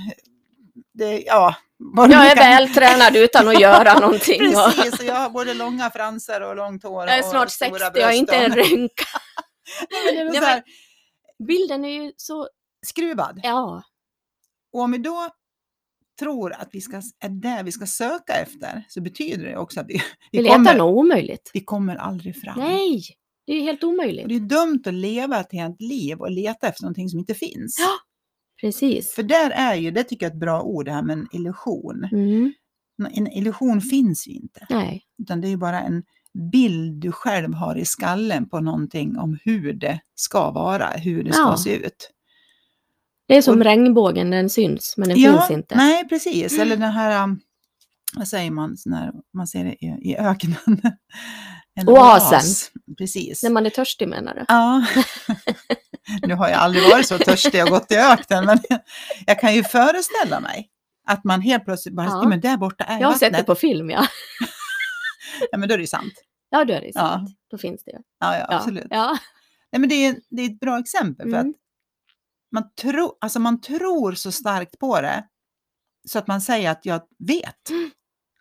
det, 0.93 1.23
ja. 1.25 1.55
Det 2.07 2.13
jag 2.13 2.31
är 2.31 2.35
kan- 2.35 2.43
vältränad 2.43 3.15
utan 3.15 3.47
att 3.47 3.59
göra 3.61 3.93
någonting. 3.99 4.41
och- 4.47 4.73
Precis, 4.75 4.99
och 4.99 5.05
jag 5.05 5.15
har 5.15 5.29
både 5.29 5.53
långa 5.53 5.89
fransar 5.89 6.41
och 6.41 6.55
långt 6.55 6.83
hår. 6.83 7.07
Jag 7.07 7.15
är 7.17 7.23
och 7.23 7.29
snart 7.29 7.49
stora 7.51 7.69
60, 7.79 7.99
jag 7.99 8.05
har 8.07 8.13
inte 8.13 8.35
en 8.35 8.51
och- 8.51 8.57
rynka. 8.57 9.05
Nej, 10.05 10.17
är 10.37 10.41
här, 10.41 10.63
Bilden 11.47 11.85
är 11.85 12.03
ju 12.03 12.11
så, 12.17 12.47
skruvad. 12.85 13.39
ja, 13.43 13.83
Och 14.73 14.81
om 14.81 14.91
vi 14.91 14.97
då 14.97 15.29
tror 16.19 16.53
att 16.53 16.69
vi 16.71 16.81
ska, 16.81 16.97
är 17.19 17.29
det 17.29 17.61
vi 17.65 17.71
ska 17.71 17.85
söka 17.85 18.33
efter 18.33 18.83
så 18.89 19.01
betyder 19.01 19.45
det 19.45 19.57
också 19.57 19.79
att 19.79 19.85
vi, 19.89 19.93
vi 20.31 20.37
vi, 20.37 20.41
letar 20.41 20.55
kommer, 20.55 20.77
något 20.77 20.97
omöjligt. 20.97 21.49
vi 21.53 21.63
kommer 21.63 21.95
aldrig 21.95 22.41
fram. 22.41 22.59
Nej, 22.59 23.01
det 23.47 23.53
är 23.53 23.61
helt 23.61 23.83
Och 23.83 23.89
omöjligt. 23.89 24.27
det 24.29 24.35
är 24.35 24.39
dumt 24.39 24.81
att 24.85 24.93
leva 24.93 25.39
ett 25.39 25.51
helt 25.51 25.81
liv 25.81 26.19
och 26.19 26.31
leta 26.31 26.67
efter 26.67 26.83
någonting 26.83 27.09
som 27.09 27.19
inte 27.19 27.33
finns. 27.33 27.75
Ja. 27.79 27.87
Precis. 28.61 29.13
För 29.13 29.23
där 29.23 29.49
är 29.51 29.75
ju, 29.75 29.91
det 29.91 30.03
tycker 30.03 30.25
jag 30.25 30.31
är 30.31 30.35
ett 30.35 30.39
bra 30.39 30.61
ord, 30.61 30.85
det 30.85 30.91
här 30.91 31.01
med 31.03 31.13
en 31.17 31.27
illusion. 31.31 32.03
Mm, 32.11 32.53
En 33.13 33.27
illusion 33.27 33.81
finns 33.81 34.27
ju 34.27 34.31
inte. 34.31 34.65
nej, 34.69 35.03
Utan 35.21 35.41
det 35.41 35.47
är 35.47 35.49
ju 35.49 35.57
bara 35.57 35.81
en 35.81 36.03
bild 36.51 37.01
du 37.01 37.11
själv 37.11 37.53
har 37.53 37.75
i 37.77 37.85
skallen 37.85 38.49
på 38.49 38.59
någonting 38.59 39.17
om 39.17 39.37
hur 39.43 39.73
det 39.73 39.99
ska 40.15 40.51
vara, 40.51 40.87
hur 40.87 41.23
det 41.23 41.33
ska 41.33 41.41
Ja. 41.41 41.57
se 41.57 41.75
ut. 41.75 42.11
det 43.27 43.37
är 43.37 43.41
som 43.41 43.57
Och- 43.57 43.63
regnbågen, 43.63 44.29
den 44.31 44.49
syns 44.49 44.93
men 44.97 45.09
den 45.09 45.19
ja, 45.19 45.31
finns 45.47 45.51
inte. 45.57 45.75
Nej, 45.75 46.07
precis. 46.09 46.59
Eller 46.59 46.77
den 46.77 46.91
här, 46.91 47.23
um, 47.23 47.39
vad 48.15 48.27
säger 48.27 48.51
man, 48.51 48.77
sån 48.77 48.93
här, 48.93 49.11
man 49.33 49.47
ser 49.47 49.63
det 49.63 49.73
i, 49.85 49.85
i 50.11 50.17
öknen. 50.17 50.55
En 51.73 51.89
Oasen. 51.89 52.33
oas. 52.37 52.71
Precis. 52.97 53.43
När 53.43 53.49
man 53.49 53.65
är 53.65 53.69
törstig 53.69 54.07
menar 54.07 54.33
du? 54.35 54.45
Ja. 54.47 54.85
nu 56.27 56.33
har 56.35 56.49
jag 56.49 56.57
aldrig 56.59 56.83
varit 56.89 57.07
så 57.07 57.17
törstig 57.17 57.63
och 57.63 57.69
gått 57.69 57.91
i 57.91 57.95
öknen, 57.95 58.45
men 58.45 58.59
jag 59.25 59.39
kan 59.39 59.55
ju 59.55 59.63
föreställa 59.63 60.39
mig 60.39 60.69
att 61.07 61.23
man 61.23 61.41
helt 61.41 61.65
plötsligt 61.65 61.95
bara, 61.95 62.07
Ja. 62.07 62.19
ja. 62.23 62.27
men 62.29 62.41
där 62.41 62.57
borta 62.57 62.83
är 62.83 62.99
Jag 62.99 63.07
har 63.07 63.13
sett 63.13 63.19
det 63.19 63.29
vattnet. 63.29 63.45
på 63.45 63.55
film 63.55 63.89
ja. 63.89 64.05
Ja, 65.51 65.57
men 65.57 65.69
då 65.69 65.73
är 65.73 65.77
det 65.77 65.83
ju 65.83 65.87
sant. 65.87 66.13
Ja, 66.49 66.65
då 66.65 66.73
är 66.73 66.81
det 66.81 66.91
Ja. 66.93 66.99
sant. 67.01 67.29
Då 67.51 67.57
finns 67.57 67.83
det 67.83 67.91
ju. 67.91 67.97
Ja, 67.97 68.37
ja, 68.37 68.45
Ja. 68.49 68.57
absolut. 68.57 68.87
Ja. 68.89 69.17
Nej, 69.71 69.79
men 69.79 69.89
det, 69.89 69.95
är, 69.95 70.15
det 70.29 70.41
är 70.41 70.45
ett 70.45 70.59
bra 70.59 70.79
exempel 70.79 71.29
för 71.29 71.37
Mm. 71.37 71.49
att 71.49 71.55
man, 72.51 72.63
tro, 72.81 73.17
alltså 73.21 73.39
man 73.39 73.61
tror 73.61 74.11
så 74.13 74.31
starkt 74.31 74.79
på 74.79 75.01
det 75.01 75.23
så 76.07 76.19
att 76.19 76.27
man 76.27 76.41
säger 76.41 76.71
att 76.71 76.85
jag 76.85 77.01
vet 77.27 77.69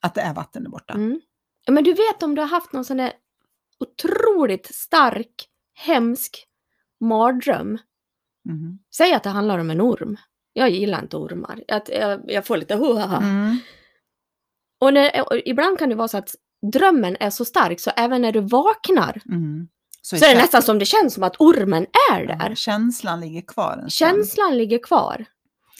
att 0.01 0.15
det 0.15 0.21
är 0.21 0.35
vatten 0.35 0.63
där 0.63 0.71
borta. 0.71 0.95
Mm. 0.95 1.21
Ja, 1.65 1.73
Men 1.73 1.85
du 1.85 1.93
vet 1.93 2.23
om 2.23 2.35
du 2.35 2.41
har 2.41 2.49
haft 2.49 2.73
någon 2.73 2.85
sån 2.85 2.97
där 2.97 3.13
otroligt 3.81 4.75
stark, 4.75 5.49
hemsk 5.75 6.47
mardröm. 7.01 7.79
Mhm. 8.49 8.79
Säg 8.97 9.13
att 9.15 9.23
det 9.23 9.31
handlar 9.31 9.59
om 9.59 9.71
en 9.71 9.81
orm. 9.81 10.17
Jag 10.53 10.71
gillar 10.71 11.03
inte 11.03 11.17
ormar. 11.17 11.65
Att 11.69 11.89
jag, 11.89 12.21
jag 12.27 12.47
får 12.47 12.57
lite 12.57 12.77
huhaha. 12.77 13.17
Mm. 13.17 13.57
Och, 14.81 14.95
när, 14.95 15.33
och 15.33 15.41
ibland 15.45 15.79
kan 15.79 15.89
det 15.89 15.95
vara 15.95 16.09
så 16.09 16.19
att 16.19 16.35
drömmen 16.73 17.17
är 17.21 17.31
så 17.31 17.45
stark 17.45 17.81
så 17.81 17.91
även 17.97 18.23
när 18.23 18.33
du 18.33 18.41
vaknar 18.41 19.23
Mm. 19.27 19.69
Så, 20.03 20.17
så 20.17 20.25
är 20.25 20.35
det 20.35 20.41
nästan 20.41 20.63
som 20.63 20.79
det 20.79 20.85
känns 20.85 21.15
som 21.15 21.23
att 21.23 21.37
ormen 21.39 21.87
är 22.13 22.21
ja, 22.21 22.37
där. 22.37 22.55
känslan 22.55 23.21
ligger 23.21 23.41
kvar. 23.43 23.85
Känslan 23.89 24.57
ligger 24.59 24.79
kvar. 24.79 25.25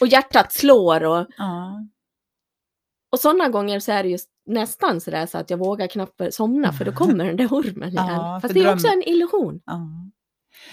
Och 0.01 0.07
hjärtat 0.07 0.53
slår 0.53 1.03
och, 1.03 1.25
Ja. 1.37 1.85
och 3.11 3.19
sådana 3.19 3.49
gånger 3.49 3.79
så 3.79 3.91
är 3.91 4.03
det 4.03 4.09
just 4.09 4.29
nästan 4.45 5.01
sådär 5.01 5.25
så 5.25 5.37
att 5.37 5.49
jag 5.49 5.57
vågar 5.57 5.87
knappt 5.87 6.21
somna 6.33 6.73
för 6.73 6.85
då 6.85 6.91
kommer 6.91 7.25
den 7.25 7.37
där 7.37 7.47
ormen 7.47 7.89
igen. 7.89 8.05
Ja, 8.07 8.39
Fast 8.41 8.53
för 8.53 8.59
det 8.59 8.65
är 8.69 8.73
också 8.73 8.87
dröm- 8.87 8.93
en 8.93 9.03
illusion. 9.09 9.61
Ja. 9.65 9.79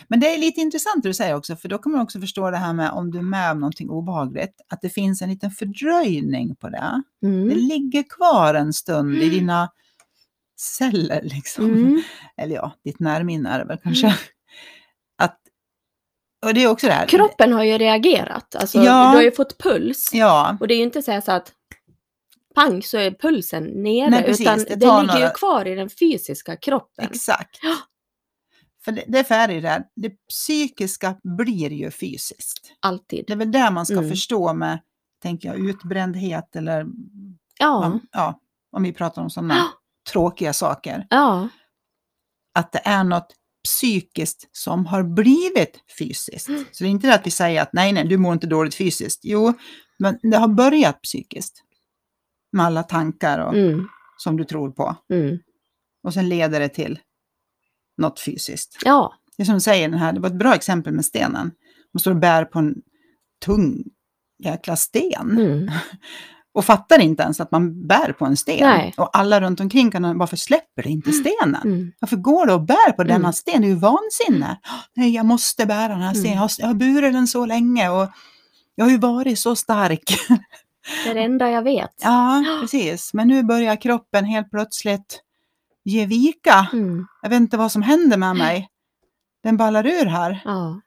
Men 0.09 0.21
det 0.21 0.35
är 0.35 0.39
lite 0.39 0.61
intressant 0.61 1.03
det 1.03 1.09
du 1.09 1.15
säger 1.15 1.35
också, 1.37 1.57
för 1.57 1.69
då 1.69 1.79
kan 1.79 1.93
man 1.93 2.01
också 2.01 2.21
förstå 2.21 2.51
det 2.51 2.57
här 2.57 2.73
med 2.73 2.91
om 2.91 3.11
du 3.11 3.19
är 3.19 3.23
med 3.23 3.51
om 3.53 3.61
någonting 3.61 3.91
obehagligt, 3.91 4.61
att 4.69 4.81
det 4.83 4.89
finns 4.91 5.23
en 5.23 5.31
liten 5.31 5.51
fördröjning 5.51 6.55
på 6.57 6.69
det. 6.69 7.03
Det 7.21 7.27
Mm. 7.27 7.49
ligger 7.49 8.03
kvar 8.03 8.55
en 8.55 8.73
stund 8.73 9.15
i 9.15 9.29
dina 9.31 9.71
celler, 10.61 11.23
liksom. 11.23 11.65
Mm. 11.65 12.03
Eller 12.37 12.55
ja, 12.55 12.73
ditt 12.85 13.01
närminne 13.01 13.49
är 13.51 13.59
det 13.59 13.65
väl 13.65 13.79
kanske. 13.83 14.15
Att, 15.19 15.39
och 16.47 16.55
det 16.55 16.63
är 16.63 16.69
också 16.69 16.87
det 16.87 16.93
här. 16.93 17.07
Kroppen 17.07 17.53
har 17.53 17.65
ju 17.65 17.79
reagerat. 17.79 18.55
Alltså, 18.57 18.79
Ja. 18.79 19.11
Du 19.11 19.17
har 19.17 19.23
ju 19.23 19.33
fått 19.33 19.59
puls. 19.63 20.11
Ja, 20.13 20.57
Och 20.61 20.69
det 20.69 20.75
är 20.75 20.79
ju 20.79 20.85
inte 20.85 21.03
så, 21.03 21.13
här 21.13 21.21
så 21.21 21.33
att 21.33 21.53
pang 22.55 22.83
så 22.83 22.99
är 22.99 23.11
pulsen 23.11 23.65
nere. 23.65 24.11
Nej, 24.11 24.23
precis. 24.25 24.41
utan 24.41 24.59
Det 24.59 24.65
det, 24.65 24.75
ligger 24.75 25.03
några- 25.03 25.21
ju 25.21 25.31
kvar 25.31 25.67
i 25.69 25.75
den 25.75 25.91
fysiska 25.91 26.57
kroppen. 26.57 27.05
exakt. 27.11 27.59
För 28.85 28.93
det, 28.93 29.05
det 29.09 29.31
är 29.31 29.61
där. 29.61 29.85
Det 29.97 30.11
psykiska 30.29 31.17
blir 31.39 31.73
ju 31.73 31.91
fysiskt. 31.91 32.73
Alltid. 32.81 33.25
Det 33.27 33.33
är 33.33 33.37
väl 33.37 33.53
där 33.53 33.71
man 33.71 33.87
ska 33.87 33.95
Mm. 33.99 34.11
förstå 34.11 34.53
med, 34.55 34.79
tänker 35.23 35.49
jag, 35.49 35.59
utbrändhet 35.59 36.57
eller 36.57 36.87
Ja. 37.59 38.01
ja, 38.13 38.41
om 38.73 38.83
vi 38.83 38.93
pratar 38.93 39.23
om 39.23 39.31
sådana 39.31 39.55
tråkiga 40.13 40.53
saker. 40.53 41.07
Ja. 41.11 41.49
Att 42.55 42.73
det 42.73 42.81
är 42.85 43.05
något 43.05 43.35
psykiskt 43.65 44.49
som 44.53 44.87
har 44.87 45.03
blivit 45.03 45.81
fysiskt. 45.99 46.49
Mm. 46.49 46.65
Så 46.73 46.85
det 46.85 46.89
är 46.89 46.91
inte 46.91 47.07
det 47.07 47.15
att 47.15 47.27
vi 47.27 47.31
säger 47.31 47.63
att 47.63 47.73
nej, 47.73 47.93
nej, 47.93 48.05
du 48.09 48.17
mår 48.19 48.33
inte 48.33 48.47
dåligt 48.47 48.75
fysiskt. 48.75 49.21
Jo, 49.25 49.53
men 49.99 50.19
det 50.23 50.37
har 50.37 50.49
börjat 50.49 51.03
psykiskt. 51.03 51.63
Med 52.53 52.67
alla 52.67 52.83
tankar 52.83 53.39
och, 53.39 53.55
Mm. 53.55 53.89
som 54.17 54.37
du 54.37 54.45
tror 54.45 54.71
på. 54.71 54.97
Mm. 55.13 55.39
Och 56.03 56.15
sen 56.15 56.29
leder 56.29 56.61
det 56.61 56.69
till 56.69 56.99
något 57.99 58.21
fysiskt. 58.21 58.79
Ja. 58.85 59.15
Det 59.37 59.43
är 59.43 59.45
som 59.45 59.55
du 59.55 59.61
säger, 59.61 59.89
den 59.89 59.99
här, 59.99 60.13
det 60.13 60.21
var 60.21 60.29
ett 60.29 60.39
bra 60.39 60.55
exempel 60.55 60.93
med 60.93 61.05
stenen. 61.05 61.51
Man 61.95 62.01
står 62.01 62.11
och 62.11 62.17
bär 62.17 62.45
på 62.45 62.59
en 62.59 62.75
tung 63.45 63.85
jäkla 64.45 64.77
sten. 64.77 65.31
Mm. 65.31 65.71
Och 66.53 66.65
fattar 66.65 66.99
inte 67.01 67.23
ens 67.23 67.41
att 67.41 67.51
man 67.51 67.87
bär 67.87 68.13
på 68.13 68.25
en 68.25 68.37
sten. 68.37 68.69
Nej. 68.69 68.95
Och 68.97 69.19
alla 69.19 69.41
runt 69.41 69.61
omkring 69.61 69.91
kan 69.91 70.19
varför 70.19 70.37
släpper 70.37 70.83
det 70.83 70.89
inte 70.89 71.13
stenen? 71.13 71.63
Mm. 71.65 71.93
Varför 72.01 72.17
går 72.17 72.47
det 72.47 72.53
och 72.53 72.63
bär 72.67 72.93
på 72.93 73.05
denna 73.05 73.15
Mm. 73.15 73.33
sten? 73.33 73.61
Det 73.61 73.67
är 73.67 73.69
ju 73.69 73.75
vansinne. 73.75 74.59
Nej, 74.97 75.15
jag 75.15 75.27
måste 75.27 75.67
bära 75.67 75.89
den 75.89 76.01
här 76.03 76.15
stenen. 76.15 76.27
Mm. 76.33 76.35
Jag 76.37 76.43
har, 76.43 76.51
jag 76.59 76.67
har 76.67 76.75
burit 76.75 77.13
den 77.13 77.27
så 77.27 77.47
länge 77.47 77.89
och 77.89 78.09
jag 78.75 78.85
har 78.85 78.91
ju 78.91 78.99
varit 78.99 79.39
så 79.39 79.57
stark. 79.57 80.03
Det 81.05 81.11
är 81.11 81.15
det 81.15 81.23
enda 81.23 81.51
jag 81.51 81.63
vet. 81.63 81.91
ja, 82.03 82.45
precis. 82.61 83.15
Men 83.15 83.29
nu 83.29 83.43
börjar 83.43 83.77
kroppen 83.77 84.25
helt 84.25 84.51
plötsligt 84.51 85.21
ge 85.89 86.07
vika. 86.07 86.69
Mm. 86.73 87.07
Jag 87.23 87.31
vet 87.31 87.37
inte 87.37 87.57
vad 87.57 87.73
som 87.73 87.83
händer 87.83 88.17
med 88.17 88.37
mig. 88.37 88.69
Den 89.43 89.57
ballar 89.57 89.87
ur 89.87 90.07
här. 90.07 90.43
Ja. 90.45 90.81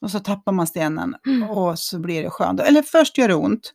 Och 0.00 0.10
så 0.10 0.20
tappar 0.20 0.52
man 0.52 0.66
stenen 0.66 1.16
Mm. 1.26 1.50
och 1.50 1.78
så 1.78 1.98
blir 1.98 2.22
det 2.22 2.30
skönt. 2.30 2.60
Eller 2.60 2.82
först 2.82 3.18
gör 3.18 3.28
det 3.28 3.34
ont. 3.34 3.72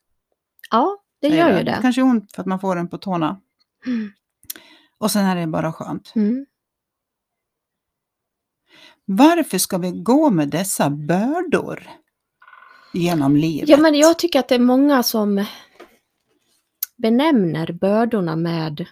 ja, 0.71 0.97
det 1.21 1.27
gör 1.27 1.57
ju 1.57 1.63
det. 1.63 1.79
kanske 1.81 2.01
ont 2.01 2.31
för 2.35 2.41
att 2.41 2.47
man 2.47 2.59
får 2.59 2.75
den 2.75 2.87
på 2.89 2.97
tårna. 2.97 3.41
Mm. 3.85 4.11
Och 4.97 5.11
sen 5.11 5.25
är 5.25 5.35
det 5.35 5.47
bara 5.47 5.73
skönt. 5.73 6.11
Mm. 6.15 6.45
Varför 9.05 9.57
ska 9.57 9.77
vi 9.77 9.91
gå 9.91 10.29
med 10.29 10.49
dessa 10.49 10.89
bördor 10.89 11.89
genom 12.93 13.35
livet? 13.35 13.69
Ja, 13.69 13.77
men 13.77 13.95
jag 13.95 14.19
tycker 14.19 14.39
att 14.39 14.47
det 14.47 14.55
är 14.55 14.59
många 14.59 15.03
som 15.03 15.45
benämner 16.97 17.71
bördorna 17.71 18.35
med 18.35 18.85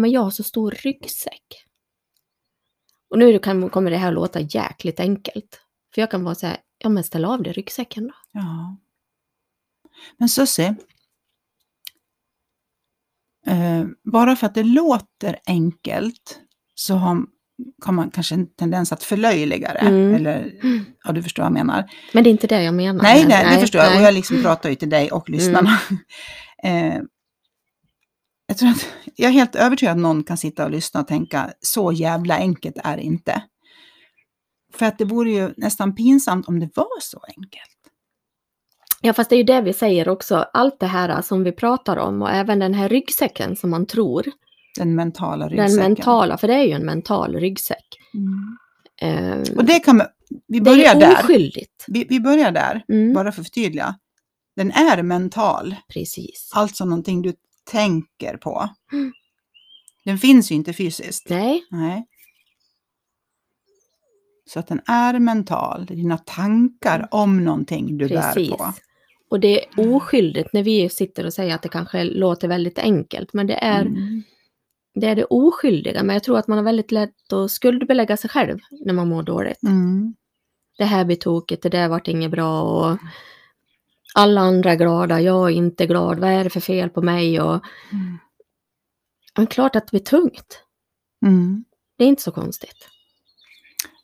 men 0.00 0.10
jag 0.10 0.20
har 0.20 0.30
så 0.30 0.42
stor 0.42 0.70
ryggsäck. 0.70 1.64
Och 3.10 3.18
nu 3.18 3.38
kan, 3.38 3.70
kommer 3.70 3.90
det 3.90 3.96
här 3.96 4.12
låta 4.12 4.40
jäkligt 4.40 5.00
enkelt. 5.00 5.60
För 5.94 6.02
jag 6.02 6.10
kan 6.10 6.24
vara 6.24 6.34
så 6.34 6.46
här, 6.46 6.56
ja 6.78 6.88
men 6.88 7.04
ställ 7.04 7.24
av 7.24 7.42
dig 7.42 7.52
ryggsäcken 7.52 8.06
då. 8.06 8.14
Ja. 8.32 8.76
Men 10.18 10.28
Susie, 10.28 10.76
eh, 13.46 13.84
bara 14.04 14.36
för 14.36 14.46
att 14.46 14.54
det 14.54 14.62
låter 14.62 15.38
enkelt 15.46 16.40
så 16.74 16.94
har, 16.94 17.22
har 17.84 17.92
man 17.92 18.10
kanske 18.10 18.34
en 18.34 18.46
tendens 18.46 18.92
att 18.92 19.02
förlöjliga 19.02 19.72
det. 19.72 19.78
Mm. 19.78 20.14
Eller, 20.14 20.52
ja 21.04 21.12
du 21.12 21.22
förstår 21.22 21.42
vad 21.42 21.50
jag 21.50 21.66
menar. 21.66 21.90
Men 22.12 22.24
det 22.24 22.30
är 22.30 22.32
inte 22.32 22.46
det 22.46 22.62
jag 22.62 22.74
menar. 22.74 23.02
Nej, 23.02 23.20
här. 23.20 23.28
nej, 23.28 23.54
det 23.54 23.60
förstår 23.60 23.80
jag. 23.80 23.90
nej. 23.90 23.98
Och 23.98 24.06
jag 24.06 24.14
liksom 24.14 24.42
pratar 24.42 24.68
ju 24.68 24.74
till 24.74 24.90
dig 24.90 25.10
och 25.10 25.30
lyssnarna. 25.30 25.78
eh, 26.62 27.02
jag, 28.46 28.56
tror 28.58 28.68
att, 28.68 28.86
jag 29.14 29.28
är 29.28 29.32
helt 29.32 29.54
övertygad 29.56 29.92
att 29.92 30.02
någon 30.02 30.24
kan 30.24 30.36
sitta 30.36 30.64
och 30.64 30.70
lyssna 30.70 31.00
och 31.00 31.08
tänka, 31.08 31.52
så 31.60 31.92
jävla 31.92 32.36
enkelt 32.36 32.76
är 32.84 32.96
det 32.96 33.02
inte. 33.02 33.42
För 34.74 34.86
att 34.86 34.98
det 34.98 35.04
vore 35.04 35.30
ju 35.30 35.54
nästan 35.56 35.94
pinsamt 35.94 36.48
om 36.48 36.60
det 36.60 36.68
var 36.76 37.00
så 37.00 37.20
enkelt. 37.28 37.70
Ja, 39.00 39.12
fast 39.12 39.30
det 39.30 39.36
är 39.36 39.38
ju 39.38 39.42
det 39.44 39.60
vi 39.60 39.72
säger 39.72 40.08
också. 40.08 40.36
Allt 40.52 40.80
det 40.80 40.86
här 40.86 41.22
som 41.22 41.44
vi 41.44 41.52
pratar 41.52 41.96
om 41.96 42.22
och 42.22 42.30
även 42.30 42.58
den 42.58 42.74
här 42.74 42.88
ryggsäcken 42.88 43.56
som 43.56 43.70
man 43.70 43.86
tror. 43.86 44.24
Den 44.78 44.94
mentala 44.94 45.48
ryggsäcken. 45.48 45.76
Den 45.76 45.82
mentala, 45.84 46.38
för 46.38 46.48
det 46.48 46.54
är 46.54 46.64
ju 46.64 46.72
en 46.72 46.86
mental 46.86 47.34
ryggsäck. 47.36 47.86
Mm. 48.14 48.56
Eh, 49.00 49.56
Och 49.56 49.64
det 49.64 49.78
kan 49.78 49.96
man, 49.96 50.06
vi 50.48 50.58
det 50.58 50.64
börjar 50.64 50.94
är 50.94 51.00
där. 51.00 51.12
oskyldigt. 51.24 51.84
Vi, 51.88 52.06
vi 52.08 52.20
börjar 52.20 52.50
där, 52.50 52.84
Mm, 52.88 53.14
bara 53.14 53.32
för 53.32 53.40
att 53.40 53.46
förtydliga. 53.46 53.94
Den 54.56 54.70
är 54.72 55.02
mental, 55.02 55.76
precis. 55.88 56.50
alltså 56.54 56.84
någonting 56.84 57.22
du 57.22 57.32
tänker 57.70 58.36
på. 58.36 58.68
Mm. 58.92 59.12
Den 60.04 60.18
finns 60.18 60.50
ju 60.50 60.54
inte 60.54 60.72
fysiskt. 60.72 61.28
Nej, 61.28 61.64
Nej. 61.70 62.06
Så 64.48 64.58
att 64.58 64.66
den 64.66 64.80
är 64.86 65.18
mental, 65.18 65.86
dina 65.86 66.18
tankar 66.18 67.08
om 67.10 67.44
någonting 67.44 67.98
du 67.98 68.04
Mm. 68.06 68.22
precis. 68.22 68.50
bär 68.50 68.56
på. 68.56 68.72
Och 69.30 69.40
det 69.40 69.64
är 69.64 69.94
oskyldigt 69.94 70.52
när 70.52 70.62
vi 70.62 70.88
sitter 70.88 71.26
och 71.26 71.32
säger 71.32 71.54
att 71.54 71.62
det 71.62 71.68
kanske 71.68 72.04
låter 72.04 72.48
väldigt 72.48 72.78
enkelt. 72.78 73.32
Men 73.32 73.46
det 73.46 73.54
är, 73.64 73.80
Mm. 73.80 74.22
det 74.94 75.06
är 75.06 75.16
det 75.16 75.24
oskyldiga. 75.24 76.02
Men 76.02 76.14
jag 76.14 76.22
tror 76.22 76.38
att 76.38 76.48
man 76.48 76.58
har 76.58 76.64
väldigt 76.64 76.92
lätt 76.92 77.32
att 77.32 77.50
skuldbelägga 77.50 78.16
sig 78.16 78.30
själv 78.30 78.58
när 78.70 78.92
man 78.94 79.08
mår 79.08 79.22
dåligt. 79.22 79.62
Mm. 79.62 80.14
Det 80.78 80.84
här 80.84 81.04
blir 81.04 81.16
tokigt, 81.16 81.62
det 81.62 81.68
där 81.68 81.88
vart 81.88 82.08
inget 82.08 82.30
bra 82.30 82.62
och 82.62 82.98
alla 84.16 84.40
andra 84.40 84.72
är 84.72 84.76
glada, 84.76 85.20
jag 85.20 85.46
är 85.50 85.54
inte 85.54 85.86
glad, 85.86 86.18
vad 86.18 86.30
är 86.30 86.44
det 86.44 86.50
för 86.50 86.60
fel 86.60 86.90
på 86.90 87.02
mig? 87.02 87.40
Och, 87.40 87.64
Mm. 87.92 88.18
men 89.36 89.46
klart 89.46 89.76
att 89.76 89.86
det 89.86 89.90
blir 89.90 90.00
tungt. 90.00 90.62
Mm. 91.26 91.64
Det 91.98 92.04
är 92.04 92.08
inte 92.08 92.22
så 92.22 92.32
konstigt. 92.32 92.88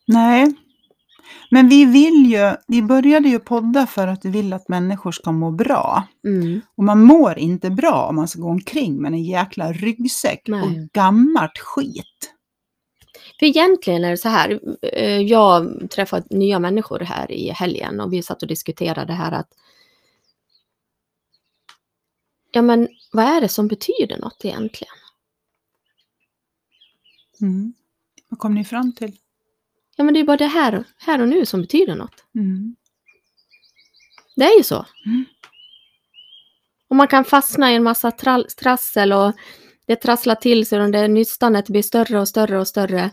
Nej, 0.07 0.55
men 1.51 1.69
vi 1.69 1.85
vill 1.85 2.27
ju, 2.33 2.55
vi 2.67 2.83
började 2.83 3.29
ju 3.29 3.39
podda 3.39 3.87
för 3.87 4.07
att 4.09 4.25
vi 4.25 4.31
vill 4.31 4.53
att 4.53 4.69
människor 4.69 5.13
ska 5.13 5.33
må 5.33 5.51
bra. 5.51 6.03
Mm. 6.27 6.61
Och 6.77 6.85
man 6.85 7.03
mår 7.03 7.39
inte 7.39 7.71
bra 7.71 8.07
om 8.09 8.17
man 8.17 8.29
ska 8.29 8.41
gå 8.41 8.49
omkring 8.49 9.03
med 9.03 9.13
en 9.13 9.25
jäkla 9.25 9.73
ryggsäck 9.73 10.43
Nej. 10.47 10.63
och 10.63 10.69
gammalt 10.93 11.59
skit. 11.59 12.35
För 13.39 13.47
egentligen 13.47 14.05
är 14.05 14.11
det 14.11 14.17
så 14.17 14.29
här, 14.29 14.61
eh, 14.93 15.21
jag 15.21 15.91
träffade 15.91 16.37
nya 16.37 16.59
människor 16.59 17.01
här 17.01 17.31
i 17.33 17.51
helgen 17.51 18.01
och 18.01 18.13
vi 18.13 18.23
satt 18.23 18.43
och 18.43 18.49
diskuterade 18.49 19.07
det 19.07 19.13
här 19.13 19.33
att 19.33 19.49
Ja 22.55 22.63
men 22.63 22.89
vad 23.13 23.25
är 23.25 23.41
det 23.41 23.49
som 23.49 23.69
betyder 23.69 24.19
något 24.19 24.45
egentligen? 24.45 24.95
Mm. 27.41 27.75
Vad 28.29 28.39
kom 28.39 28.55
ni 28.55 28.65
fram 28.65 28.93
till? 28.93 29.17
Ja 29.97 30.05
men 30.05 30.15
det 30.15 30.21
är 30.21 30.25
bara 30.25 30.37
det 30.37 30.47
här, 30.47 30.85
här 30.97 31.21
och 31.23 31.29
nu 31.29 31.47
som 31.47 31.61
betyder 31.61 31.95
något. 31.95 32.25
Mm. 32.35 32.77
Det 34.37 34.45
är 34.45 34.57
ju 34.57 34.63
så. 34.63 34.87
Mm. 35.07 35.25
Och 36.89 36.97
man 36.97 37.09
kan 37.09 37.25
fastna 37.25 37.73
i 37.73 37.77
en 37.77 37.83
massa 37.83 38.11
trall, 38.11 38.45
trassel 38.45 39.13
och 39.13 39.33
det 39.87 39.97
trasslar 39.97 40.35
till 40.35 40.67
sig 40.67 40.81
och 40.81 40.91
det 40.91 41.09
nystanet 41.09 41.69
blir 41.69 41.83
större 41.83 42.21
och 42.21 42.29
större 42.29 42.59
och 42.59 42.69
större. 42.69 43.11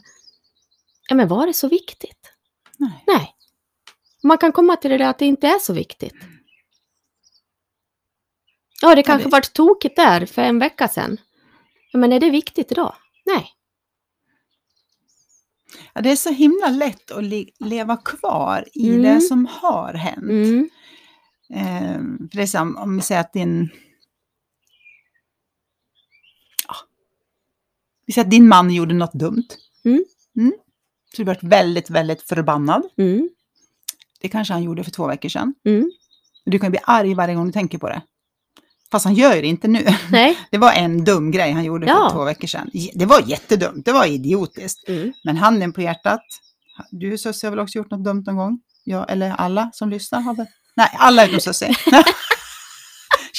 Ja 1.10 1.15
men 1.15 1.27
var 1.27 1.48
det 1.48 1.53
så 1.53 1.67
viktigt? 1.67 2.34
Nej. 2.77 3.03
Nej. 3.08 3.36
Man 4.24 4.38
kan 4.38 4.51
komma 4.51 4.75
till 4.75 4.91
det 4.91 4.98
där 4.98 5.10
att 5.10 5.19
det 5.19 5.25
inte 5.25 5.48
är 5.48 5.60
så 5.60 5.74
viktigt. 5.74 6.15
Ja, 8.81 8.95
det 8.95 9.03
kanske 9.03 9.29
varit 9.29 9.53
tokigt 9.53 9.95
där 9.95 10.25
för 10.25 10.41
en 10.41 10.59
vecka 10.59 10.88
sedan. 10.88 11.17
Men 11.93 12.13
är 12.13 12.19
det 12.19 12.29
viktigt 12.29 12.71
idag? 12.71 12.95
Nej. 13.25 13.48
Ja, 15.93 16.01
det 16.01 16.12
är 16.12 16.15
så 16.15 16.29
himla 16.29 16.69
lätt 16.69 17.12
att 17.12 17.24
le- 17.24 17.50
leva 17.59 17.98
kvar 17.98 18.65
i 18.74 18.89
Mm. 18.89 19.01
det 19.01 19.21
som 19.21 19.45
har 19.45 19.93
hänt. 19.93 20.24
Mm. 20.24 20.69
Eh, 21.53 22.27
för 22.31 22.38
det 22.38 22.41
är 22.41 22.48
som 22.48 22.77
om 22.77 22.95
vi 22.95 23.01
säger 23.01 23.21
att 23.21 23.33
din... 23.33 23.69
Ja. 26.67 26.75
Vi 28.05 28.13
säger 28.13 28.25
att 28.25 28.31
din 28.31 28.48
man 28.48 28.71
gjorde 28.71 28.93
något 28.93 29.13
dumt. 29.13 29.48
Mm. 29.86 30.05
Mm. 30.38 30.53
Så 31.15 31.17
du 31.17 31.24
varit 31.24 31.43
väldigt, 31.43 31.89
väldigt 31.89 32.21
förbannad. 32.21 32.83
Mm. 32.98 33.29
Det 34.21 34.29
kanske 34.29 34.53
han 34.53 34.63
gjorde 34.63 34.83
för 34.83 34.91
två 34.91 35.07
veckor 35.07 35.29
sedan. 35.29 35.53
Mm. 35.65 35.91
Du 36.45 36.59
kan 36.59 36.71
bli 36.71 36.79
arg 36.83 37.13
varje 37.13 37.36
gång 37.36 37.45
du 37.45 37.51
tänker 37.51 37.77
på 37.77 37.89
det. 37.89 38.01
Fast 38.91 39.05
han 39.05 39.15
gör 39.15 39.36
ju 39.36 39.41
det 39.41 39.48
inte 39.48 39.67
nu. 39.67 39.86
Nej. 40.12 40.38
Det 40.51 40.58
var 40.58 40.72
en 40.74 41.03
dum 41.05 41.31
grej 41.31 41.51
han 41.51 41.63
gjorde 41.63 41.88
Ja. 41.88 42.10
för 42.10 42.15
två 42.15 42.24
veckor 42.24 42.48
sedan. 42.48 42.69
Det 42.96 43.05
var 43.05 43.22
jättedumt, 43.22 43.86
det 43.86 43.91
var 43.91 44.05
idiotiskt. 44.05 44.89
Mm. 44.89 45.13
Men 45.24 45.38
handen 45.38 45.74
på 45.74 45.81
hjärtat, 45.81 46.22
du 46.91 47.17
Susie 47.17 47.48
har 47.48 47.51
väl 47.51 47.60
också 47.60 47.77
gjort 47.77 47.91
något 47.91 48.03
dumt 48.03 48.24
någon 48.25 48.36
gång? 48.36 48.60
Ja, 48.84 49.05
eller 49.05 49.31
alla 49.31 49.69
som 49.74 49.89
lyssnar 49.89 50.22
har 50.22 50.34
väl? 50.36 50.46
Nej, 50.75 50.89
alla 50.93 51.25
utom 51.27 51.39
Susie. 51.39 51.67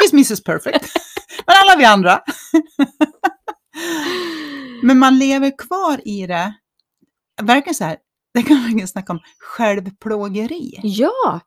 She's 0.00 0.12
Mrs 0.12 0.42
Perfect. 0.44 0.84
Men 1.46 1.56
alla 1.64 1.76
vi 1.78 1.84
andra. 1.84 2.20
Men 4.82 4.98
man 4.98 5.18
lever 5.18 5.58
kvar 5.58 6.00
i 6.08 6.26
det. 6.26 6.54
Verkligen 7.42 7.74
så 7.74 7.84
här, 7.84 7.96
det 8.34 8.42
kan 8.42 8.56
man 8.56 8.64
verkligen 8.64 8.88
snacka 8.88 9.12
om 9.12 9.20
självplågeri. 9.38 10.80
Ja! 10.82 11.40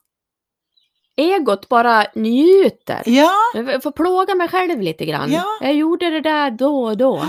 Egot 1.17 1.69
bara 1.69 2.05
njuter. 2.15 3.01
Ja, 3.05 3.31
Jag 3.53 3.83
får 3.83 3.91
plåga 3.91 4.35
mig 4.35 4.47
själv 4.47 4.81
lite 4.81 5.05
grann. 5.05 5.31
Ja. 5.31 5.45
Jag 5.61 5.73
gjorde 5.73 6.09
det 6.09 6.21
där 6.21 6.51
då 6.51 6.83
och 6.83 6.97
då. 6.97 7.25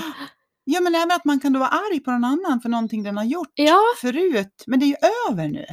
ja, 0.64 0.80
men 0.80 0.94
även 0.94 1.10
att 1.12 1.24
man 1.24 1.40
kan 1.40 1.52
då 1.52 1.58
vara 1.58 1.68
arg 1.68 2.00
på 2.00 2.10
någon 2.10 2.24
annan 2.24 2.60
för 2.60 2.68
någonting 2.68 3.02
den 3.02 3.16
har 3.16 3.24
gjort 3.24 3.52
Ja, 3.54 3.80
förut. 4.00 4.64
Men 4.66 4.80
det 4.80 4.84
är 4.84 4.88
ju 4.88 4.96
över 5.30 5.48
nu. 5.48 5.66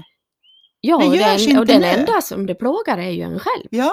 ja 0.82 0.98
Det 0.98 1.06
och, 1.06 1.12
den, 1.48 1.58
och 1.58 1.66
den 1.66 1.82
nu. 1.82 1.88
enda 1.88 2.22
som 2.22 2.46
det 2.46 2.56
plågar 2.56 2.98
är 2.98 3.10
ju 3.10 3.22
en 3.22 3.40
själv. 3.40 3.68
Ja. 3.70 3.92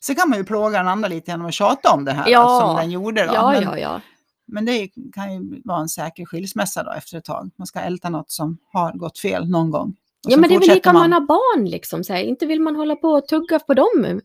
Så 0.00 0.14
kan 0.14 0.28
man 0.28 0.38
ju 0.38 0.44
plåga 0.44 0.78
den 0.78 0.88
andra 0.88 1.08
lite 1.08 1.30
genom 1.30 1.46
att 1.46 1.54
tjata 1.54 1.92
om 1.94 2.04
det 2.04 2.12
här 2.12 2.28
Ja. 2.28 2.60
som 2.60 2.76
den 2.76 2.90
gjorde. 2.90 3.26
Då. 3.26 3.34
Ja, 3.34 3.50
men, 3.52 3.62
ja, 3.62 3.78
ja. 3.78 4.00
men 4.46 4.64
det 4.64 4.88
kan 5.14 5.34
ju 5.34 5.62
vara 5.64 5.80
en 5.80 5.88
säker 5.88 6.24
skilsmässa 6.26 6.82
då 6.82 6.92
efter 6.92 7.18
ett 7.18 7.24
tag. 7.24 7.50
Man 7.58 7.66
ska 7.66 7.80
älta 7.80 8.08
något 8.08 8.30
som 8.30 8.58
har 8.72 8.92
gått 8.92 9.18
fel 9.18 9.48
någon 9.50 9.70
gång. 9.70 9.96
Och 10.28 10.32
Ja, 10.32 10.36
men 10.36 10.48
det 10.48 10.54
är 10.54 10.60
väl 10.60 10.68
lika 10.68 10.92
man 10.92 11.12
har 11.12 11.20
barn 11.20 11.64
liksom. 11.70 12.04
Så 12.04 12.12
här. 12.12 12.22
Inte 12.22 12.46
vill 12.46 12.60
man 12.60 12.76
hålla 12.76 12.96
på 12.96 13.08
och 13.08 13.26
tugga 13.28 13.58
på 13.58 13.74
dem. 13.74 14.20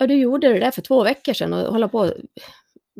Ja, 0.00 0.06
du 0.06 0.14
gjorde 0.14 0.48
det 0.52 0.58
där 0.58 0.70
för 0.70 0.82
två 0.82 1.04
veckor 1.04 1.32
sedan 1.32 1.52
och 1.52 1.72
hålla 1.72 1.88
på. 1.88 2.06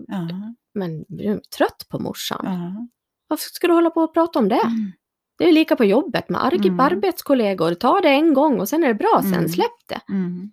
Ja, 0.09 0.28
Men 0.75 1.04
du 1.09 1.25
är 1.25 1.40
trött 1.56 1.87
på 1.88 1.99
morsan. 1.99 2.40
ja. 2.44 2.87
Varför 3.28 3.42
ska 3.50 3.66
du 3.66 3.73
hålla 3.73 3.90
på 3.90 4.00
och 4.02 4.14
prata 4.14 4.38
om 4.38 4.49
det? 4.49 4.54
Mm. 4.61 4.92
Det 5.38 5.49
är 5.49 5.52
lika 5.52 5.76
på 5.76 5.85
jobbet 5.85 6.28
med 6.28 6.40
arg- 6.40 6.66
Mm. 6.66 6.80
arbetskollegor. 6.80 7.75
Ta 7.75 8.00
det 8.00 8.09
en 8.09 8.35
gång 8.35 8.61
och 8.61 8.68
sen 8.68 8.85
är 8.85 8.88
det 8.88 8.94
bra. 8.94 9.18
Sen 9.23 9.35
Mm. 9.35 9.49
släpp 9.49 9.87
det. 9.88 10.00
Mm. 10.12 10.52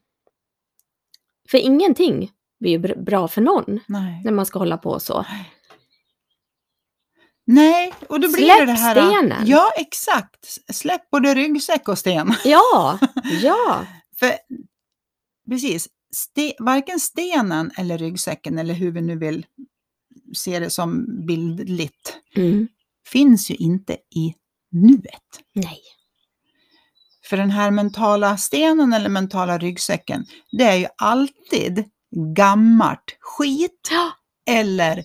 För 1.52 1.58
ingenting 1.58 2.32
blir 2.60 2.96
bra 3.04 3.28
för 3.28 3.42
någon 3.42 3.80
Nej. 3.88 4.22
när 4.24 4.32
man 4.32 4.46
ska 4.46 4.60
hålla 4.60 4.78
på 4.78 5.00
så. 5.00 5.22
Nej, 5.30 5.52
och 8.10 8.20
då 8.20 8.28
blir 8.32 8.46
Släpp 8.46 8.60
det 8.60 8.66
det 8.66 8.72
här... 8.72 8.96
stenen. 9.12 9.48
Ja, 9.48 9.72
exakt. 9.78 10.58
Släpp 10.74 11.10
både 11.10 11.34
ryggsäck 11.36 11.88
och 11.88 11.98
sten. 11.98 12.34
Ja, 12.46 13.00
ja. 13.42 13.86
För 14.20 14.32
precis, 15.50 15.88
ste, 16.14 16.54
varken 16.60 17.00
stenen 17.00 17.72
eller 17.78 17.98
ryggsäcken 17.98 18.60
eller 18.60 18.74
hur 18.74 18.92
vi 18.92 19.02
nu 19.02 19.18
vill 19.18 19.46
se 20.36 20.60
det 20.60 20.70
som 20.70 21.06
bildligt 21.28 22.18
Mm. 22.36 22.68
finns 23.08 23.52
ju 23.52 23.56
inte 23.56 23.94
i 23.94 24.34
nuet. 24.72 25.40
Nej. 25.56 25.80
För 27.26 27.38
den 27.38 27.52
här 27.52 27.72
mentala 27.72 28.38
stenen 28.38 28.94
eller 28.94 29.10
mentala 29.10 29.58
ryggsäcken, 29.58 30.26
det 30.52 30.64
är 30.64 30.76
ju 30.76 30.88
alltid 30.98 31.84
gammalt 32.36 33.18
skit 33.20 33.90
Ja. 33.92 34.12
eller 34.54 35.04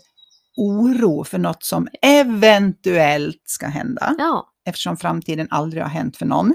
oro 0.57 1.25
för 1.25 1.39
något 1.39 1.65
som 1.65 1.89
eventuellt 2.03 3.43
ska 3.45 3.67
hända, 3.67 4.15
Ja. 4.19 4.49
eftersom 4.67 4.97
framtiden 4.97 5.49
aldrig 5.51 5.83
har 5.83 5.91
hänt 5.91 6.17
för 6.17 6.27
någon. 6.27 6.55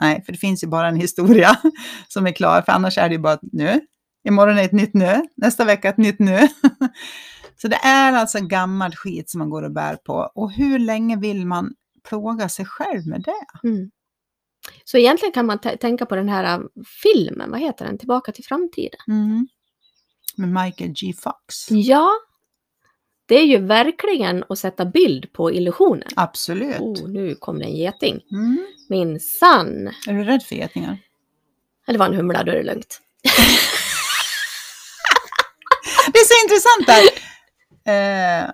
Nej, 0.00 0.22
för 0.24 0.32
det 0.32 0.38
finns 0.38 0.64
ju 0.64 0.68
bara 0.68 0.88
en 0.88 0.96
historia 0.96 1.58
som 2.08 2.26
är 2.26 2.32
klar, 2.32 2.62
för 2.62 2.72
annars 2.72 2.98
är 2.98 3.08
det 3.08 3.14
ju 3.14 3.20
bara 3.20 3.38
nu. 3.42 3.80
Imorgon 4.28 4.58
är 4.58 4.64
ett 4.64 4.72
nytt 4.72 4.94
nu, 4.94 5.22
nästa 5.36 5.64
vecka 5.64 5.88
ett 5.88 5.98
nytt 5.98 6.18
nu. 6.18 6.38
Så 7.56 7.68
det 7.68 7.76
är 7.76 8.12
alltså 8.12 8.40
gammalt 8.40 8.96
skit 8.96 9.30
som 9.30 9.38
man 9.38 9.50
går 9.50 9.62
och 9.62 9.72
bär 9.72 9.96
på. 9.96 10.30
Och 10.34 10.52
hur 10.52 10.78
länge 10.78 11.16
vill 11.16 11.46
man 11.46 11.72
plåga 12.08 12.48
sig 12.48 12.64
själv 12.64 13.06
med 13.06 13.22
det? 13.22 13.68
Mm. 13.68 13.90
Så 14.84 14.98
egentligen 14.98 15.32
kan 15.32 15.46
man 15.46 15.58
tänka 15.58 16.06
på 16.06 16.16
den 16.16 16.28
här 16.28 16.58
äh, 16.58 16.64
filmen, 17.02 17.50
vad 17.50 17.60
heter 17.60 17.84
den, 17.84 17.98
Tillbaka 17.98 18.32
till 18.32 18.44
framtiden. 18.44 19.00
Mm. 19.08 19.48
Med 20.36 20.48
Michael 20.64 20.90
G. 20.90 21.12
Fox. 21.12 21.70
Ja, 21.70 22.10
det 23.26 23.34
är 23.34 23.44
ju 23.44 23.58
verkligen 23.58 24.44
att 24.48 24.58
sätta 24.58 24.84
bild 24.84 25.32
på 25.32 25.52
illusionen. 25.52 26.08
Absolut. 26.16 26.80
Oh, 26.80 27.08
nu 27.08 27.34
kom 27.34 27.58
det 27.58 27.64
en 27.64 27.76
geting. 27.76 28.20
Mm. 28.32 28.66
Min 28.88 29.20
sann. 29.20 29.86
Är 30.08 30.12
du 30.12 30.24
rädd 30.24 30.42
för 30.42 30.54
getingar? 30.56 30.98
Det 31.86 31.98
var 31.98 32.06
en 32.06 32.14
humla, 32.14 32.42
då 32.44 32.52
är 32.52 32.56
det 32.56 32.62
lugnt. 32.62 33.00
Det 36.12 36.18
är 36.18 36.24
så 36.24 36.44
intressant 36.44 36.86
där. 36.86 37.02
Eh, 37.92 38.44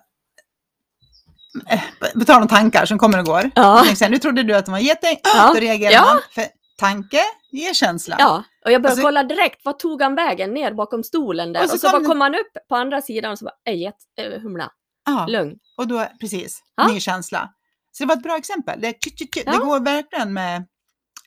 eh, 1.74 1.80
på 2.18 2.24
tal 2.24 2.42
om 2.42 2.48
tankar 2.48 2.86
som 2.86 2.98
kommer 2.98 3.18
och 3.18 3.24
går. 3.24 3.50
Ja. 3.54 3.82
Tänkte 3.86 4.08
Nu 4.08 4.18
trodde 4.18 4.42
du 4.42 4.56
att 4.56 4.64
det 4.66 4.70
var 4.70 4.78
en 4.78 4.84
geting. 4.84 5.18
Ja. 5.22 5.52
Då 5.54 5.60
reagerar 5.60 5.92
Ja. 5.92 6.04
man. 6.04 6.20
För 6.34 6.44
tanke 6.78 7.20
ger 7.52 7.74
känsla. 7.74 8.16
Ja, 8.18 8.44
och 8.64 8.70
jag 8.72 8.82
började 8.82 8.88
Alltså- 8.88 9.02
kolla 9.06 9.22
direkt, 9.22 9.60
vad 9.64 9.78
tog 9.78 10.02
han 10.02 10.14
vägen 10.14 10.54
ner 10.54 10.72
bakom 10.74 11.04
stolen 11.04 11.52
där? 11.52 11.60
Och 11.60 11.64
Och 11.64 11.70
så 11.70 11.78
så, 11.78 11.86
kom 11.86 11.92
bara 11.92 11.98
det- 12.02 12.06
kom 12.08 12.20
han 12.20 12.34
upp 12.34 12.68
på 12.68 12.76
andra 12.76 13.02
sidan 13.02 13.32
och 13.32 13.38
så 13.38 13.44
bara, 13.44 13.72
get, 13.74 13.96
äh, 14.16 14.40
humla, 14.40 14.72
Ja. 15.06 15.26
lugn. 15.28 15.58
Och 15.76 15.88
då, 15.88 16.06
precis, 16.20 16.62
Ja. 16.76 16.88
ny 16.92 17.00
känsla. 17.00 17.54
Så 17.92 18.02
det 18.04 18.08
var 18.08 18.16
ett 18.16 18.22
bra 18.22 18.36
exempel. 18.36 18.80
Det, 18.80 18.92
tju, 19.04 19.10
tju, 19.10 19.26
det 19.34 19.42
Ja. 19.46 19.58
går 19.58 19.80
verkligen 19.80 20.32
med 20.32 20.66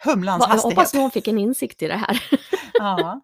humlans 0.06 0.40
Va, 0.40 0.46
jag 0.48 0.54
hastighet. 0.54 0.78
hoppas 0.78 0.94
någon 0.94 1.12
fick 1.12 1.28
en 1.28 1.38
insikt 1.40 1.82
i 1.82 1.88
det 1.88 1.98
här. 1.98 2.24
Ja. 2.74 3.22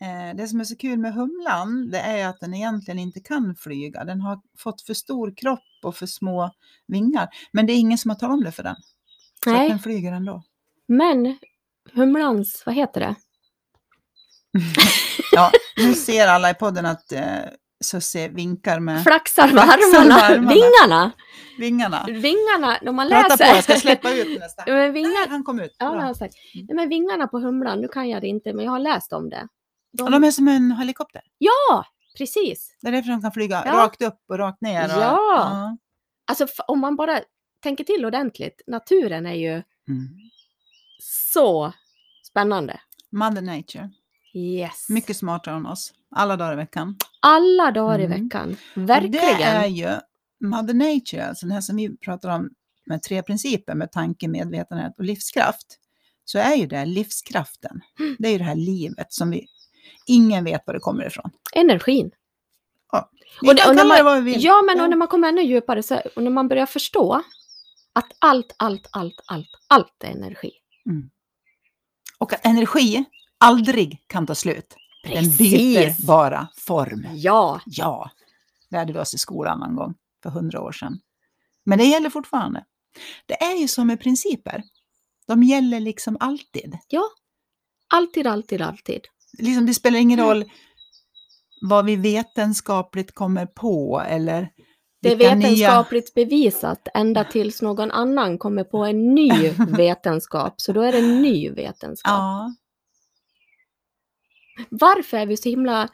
Eh, 0.00 0.36
Det 0.36 0.48
som 0.48 0.60
är 0.60 0.64
så 0.64 0.76
kul 0.76 0.98
med 0.98 1.14
humlan, 1.14 1.90
det 1.90 1.98
är 2.00 2.28
att 2.28 2.40
den 2.40 2.54
egentligen 2.54 2.98
inte 2.98 3.20
kan 3.20 3.54
flyga. 3.58 4.04
Den 4.04 4.20
har 4.20 4.40
fått 4.58 4.82
för 4.82 4.94
stor 4.94 5.34
kropp 5.36 5.60
och 5.82 5.96
för 5.96 6.06
små 6.06 6.50
vingar. 6.86 7.28
Men 7.52 7.66
det 7.66 7.72
är 7.72 7.76
ingen 7.76 7.98
som 7.98 8.08
har 8.10 8.16
talat 8.16 8.34
om 8.34 8.44
det 8.44 8.52
för 8.52 8.62
den. 8.62 8.76
Så 9.44 9.50
Nej, 9.50 9.68
den 9.68 9.78
flyger 9.78 10.12
ändå. 10.12 10.42
men 10.88 11.38
humlans, 11.94 12.62
vad 12.66 12.74
heter 12.74 13.00
det? 13.00 13.14
Ja, 15.32 15.50
nu 15.76 15.94
ser 15.94 16.28
alla 16.28 16.50
i 16.50 16.54
podden 16.54 16.86
att 16.86 17.12
eh, 17.12 17.22
Susie 17.84 18.28
vinkar 18.28 18.80
med 18.80 19.02
Flaxar 19.02 19.52
med 19.52 19.62
armarna, 19.64 20.48
vingarna. 20.48 21.10
vingarna. 21.58 22.04
Vingarna, 22.08 22.78
när 22.82 22.92
man 22.92 23.08
Prata 23.08 23.28
läser. 23.28 23.44
på, 23.50 23.56
jag 23.56 23.64
ska 23.64 23.74
släppa 23.76 24.10
ut 24.14 24.40
nästa. 24.40 24.62
men 24.66 24.74
Nej, 24.76 24.90
vingar, 24.90 25.28
han 25.28 25.44
kom 25.44 25.60
ut. 25.60 25.76
ja, 25.78 26.06
jag 26.06 26.16
sagt. 26.16 26.34
Nej, 26.54 26.74
men 26.76 26.88
vingarna 26.88 27.28
på 27.28 27.38
humlan, 27.38 27.80
nu 27.80 27.88
kan 27.88 28.08
jag 28.08 28.22
det 28.22 28.28
inte, 28.28 28.52
men 28.52 28.64
jag 28.64 28.72
har 28.72 28.78
läst 28.78 29.12
om 29.12 29.30
det. 29.30 29.48
De, 29.92 30.02
Och 30.04 30.10
de 30.10 30.24
är 30.24 30.30
som 30.30 30.48
en 30.48 30.72
helikopter. 30.72 31.22
Ja, 31.38 31.84
precis. 32.18 32.76
Det 32.82 32.88
är 32.88 32.92
därför 32.92 33.10
de 33.10 33.22
kan 33.22 33.32
flyga 33.32 33.62
Ja. 33.66 33.72
rakt 33.72 34.02
upp 34.02 34.20
och 34.28 34.38
rakt 34.38 34.60
ner. 34.60 34.84
Och, 34.96 35.02
Ja. 35.02 35.76
Alltså 36.30 36.44
f- 36.44 36.64
om 36.68 36.80
man 36.80 36.96
bara 36.96 37.20
tänker 37.62 37.84
till 37.84 38.04
ordentligt, 38.06 38.62
naturen 38.66 39.26
är 39.26 39.34
ju 39.34 39.50
Mm. 39.88 40.08
Så 40.98 41.72
spännande. 42.30 42.80
Mother 43.12 43.42
Nature. 43.42 43.90
Yes. 44.34 44.88
Mycket 44.88 45.16
smartare 45.16 45.56
än 45.56 45.66
oss. 45.66 45.92
Alla 46.16 46.36
dagar 46.36 46.52
i 46.52 46.56
veckan. 46.56 46.96
Alla 47.20 47.70
dagar 47.70 47.98
Mm. 47.98 48.12
i 48.12 48.22
veckan. 48.22 48.56
Och 48.76 48.88
Verkligen. 48.88 49.12
Det 49.12 49.42
är 49.44 49.66
ju 49.66 49.88
Mother 50.40 50.74
Nature, 50.74 51.26
alltså 51.28 51.46
den 51.46 51.52
här 51.52 51.60
som 51.60 51.76
vi 51.76 51.96
pratar 51.98 52.28
om 52.28 52.50
med 52.86 53.02
tre 53.02 53.22
principer 53.22 53.74
med 53.74 53.92
tanke, 53.92 54.28
medvetenhet 54.28 54.92
och 54.98 55.04
livskraft. 55.04 55.66
Så 56.24 56.38
är 56.38 56.54
ju 56.54 56.66
det 56.66 56.84
livskraften. 56.84 57.80
Mm. 58.00 58.16
Det 58.18 58.28
är 58.28 58.32
ju 58.32 58.38
det 58.38 58.44
här 58.44 58.54
livet 58.54 59.06
som 59.12 59.30
vi, 59.30 59.46
ingen 60.06 60.44
vet 60.44 60.62
var 60.66 60.74
det 60.74 60.80
kommer 60.80 61.06
ifrån. 61.06 61.30
Energin. 61.54 62.10
Vi 63.42 63.48
Och 63.50 63.54
det- 63.54 63.60
kan 63.62 63.70
och 63.70 63.76
kalla 63.76 63.88
man- 63.88 63.96
det 63.96 64.02
vad 64.02 64.24
vi 64.24 64.32
vill. 64.32 64.44
Ja, 64.44 64.62
men 64.66 64.78
Ja. 64.78 64.86
när 64.86 64.96
man 64.96 65.08
kommer 65.08 65.28
ännu 65.28 65.42
djupare 65.42 65.82
så, 65.82 66.00
och 66.16 66.22
när 66.22 66.30
man 66.30 66.48
börjar 66.48 66.66
förstå 66.66 67.22
att 67.92 68.06
allt, 68.18 68.54
allt, 68.58 68.88
allt, 68.92 69.20
allt, 69.26 69.48
allt 69.68 70.04
är 70.04 70.08
energi. 70.10 70.50
Och 72.18 72.32
att 72.32 72.46
energi 72.46 73.04
aldrig 73.38 74.04
kan 74.06 74.26
ta 74.26 74.34
slut. 74.34 74.74
Den 75.04 75.36
byter 75.36 76.06
bara 76.06 76.48
form. 76.56 77.06
Ja, 77.14 77.60
Ja, 77.66 78.10
lärde 78.70 78.92
vi 78.92 78.98
oss 78.98 79.14
i 79.14 79.18
skolan 79.18 79.60
någon 79.60 79.76
gång 79.76 79.94
för 80.22 80.30
hundra 80.30 80.60
år 80.60 80.72
sedan. 80.72 81.00
Men 81.64 81.78
det 81.78 81.84
gäller 81.84 82.10
fortfarande. 82.10 82.64
Det 83.26 83.42
är 83.42 83.56
ju 83.60 83.68
som 83.68 83.86
med 83.86 84.00
principer. 84.00 84.62
De 85.26 85.42
gäller 85.42 85.80
liksom 85.80 86.16
alltid. 86.20 86.78
ja. 86.88 87.02
Alltid, 87.94 88.26
alltid, 88.26 88.62
alltid. 88.62 89.00
Liksom, 89.38 89.66
det 89.66 89.74
spelar 89.74 89.98
ingen 89.98 90.20
roll 90.20 90.44
vad 91.60 91.84
vi 91.84 91.96
vetenskapligt 91.96 93.14
kommer 93.14 93.46
på 93.46 94.02
eller 94.08 94.50
Det 95.02 95.12
är 95.12 95.16
vilka 95.16 95.34
nya- 95.34 95.40
vetenskapligt 95.40 96.14
bevisat 96.14 96.88
ända 96.94 97.24
tills 97.24 97.62
någon 97.62 97.90
annan 97.90 98.38
kommer 98.38 98.64
på 98.64 98.84
en 98.84 99.14
ny 99.14 99.30
vetenskap. 99.76 100.60
Så 100.60 100.72
då 100.72 100.80
är 100.82 100.92
det 100.92 100.98
en 100.98 101.22
ny 101.22 101.50
vetenskap. 101.50 102.10
Ja, 102.12 102.54
Varför 104.70 105.16
är 105.16 105.26
vi 105.26 105.36
så 105.36 105.48
himla 105.48 105.88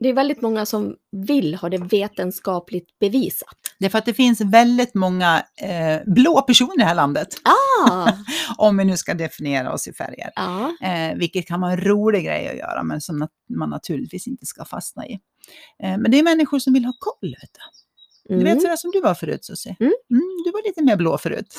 det 0.00 0.08
är 0.08 0.12
väldigt 0.12 0.42
många 0.42 0.66
som 0.66 0.96
vill 1.12 1.54
ha 1.54 1.68
det 1.68 1.78
vetenskapligt 1.78 2.98
bevisat. 2.98 3.56
Det 3.78 3.86
är 3.86 3.90
för 3.90 3.98
att 3.98 4.06
det 4.06 4.14
finns 4.14 4.40
väldigt 4.40 4.94
många 4.94 5.42
eh, 5.62 6.00
blå 6.06 6.42
personer 6.42 6.74
i 6.74 6.78
det 6.78 6.84
här 6.84 6.94
landet. 6.94 7.28
Ah, 7.44 8.12
Om 8.56 8.76
vi 8.76 8.84
nu 8.84 8.96
ska 8.96 9.14
definiera 9.14 9.72
oss 9.72 9.88
i 9.88 9.92
färger. 9.92 10.30
ja, 10.36 10.76
Eh, 10.82 11.16
vilket 11.16 11.48
kan 11.48 11.60
vara 11.60 11.72
en 11.72 11.80
rolig 11.80 12.24
grej 12.24 12.48
att 12.48 12.56
göra, 12.56 12.82
men 12.82 13.00
som 13.00 13.28
man 13.58 13.70
naturligtvis 13.70 14.26
inte 14.26 14.46
ska 14.46 14.64
fastna 14.64 15.06
i. 15.06 15.12
Eh, 15.82 15.98
men 15.98 16.10
det 16.10 16.18
är 16.18 16.22
människor 16.22 16.58
som 16.58 16.72
vill 16.72 16.84
ha 16.84 16.92
koll. 16.98 17.30
Vet 17.40 17.50
du. 17.52 17.87
Du 18.28 18.34
mm. 18.34 18.44
vet 18.44 18.62
sådär 18.62 18.76
som 18.76 18.90
du 18.90 19.00
var 19.00 19.14
förut, 19.14 19.44
Susie. 19.44 19.76
Mm. 19.80 19.92
Mm, 20.10 20.42
du 20.44 20.50
var 20.50 20.68
lite 20.68 20.82
mer 20.82 20.96
blå 20.96 21.18
förut. 21.18 21.58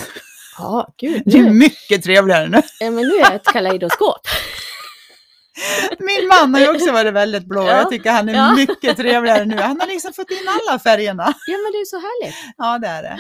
ja 0.58 0.94
gud. 0.98 1.22
Du 1.26 1.46
är 1.46 1.50
mycket 1.50 2.04
trevligare 2.04 2.50
nu. 2.50 2.62
ja, 2.80 2.92
men 2.92 3.08
nu 3.08 3.16
är 3.16 3.20
jag 3.20 3.36
ett 3.36 3.44
kaleidoskop. 3.46 4.22
Min 6.00 6.28
man 6.28 6.54
har 6.54 6.62
ju 6.62 6.70
också 6.76 6.92
varit 6.92 7.14
väldigt 7.14 7.46
blå. 7.46 7.62
Ja. 7.62 7.78
Jag 7.78 7.90
tycker 7.90 8.12
han 8.12 8.30
är 8.30 8.34
Ja. 8.34 8.56
mycket 8.56 8.98
trevligare 8.98 9.46
nu. 9.46 9.56
Han 9.58 9.80
har 9.80 9.88
liksom 9.88 10.14
fått 10.14 10.32
in 10.32 10.48
alla 10.48 10.80
färgerna. 10.80 11.34
Ja, 11.48 11.58
men 11.58 11.72
det 11.72 11.78
är 11.78 11.86
så 11.86 11.98
härligt. 11.98 12.36
Ja, 12.58 12.80
det 12.80 12.88
är 12.88 13.04
det. 13.04 13.20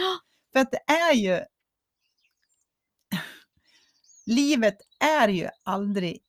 För 0.54 0.60
att 0.60 0.72
det 0.72 0.94
är 0.94 1.14
ju... 1.14 1.40
Livet 4.26 4.78
är 5.00 5.28
ju 5.28 5.50
aldrig 5.64 6.20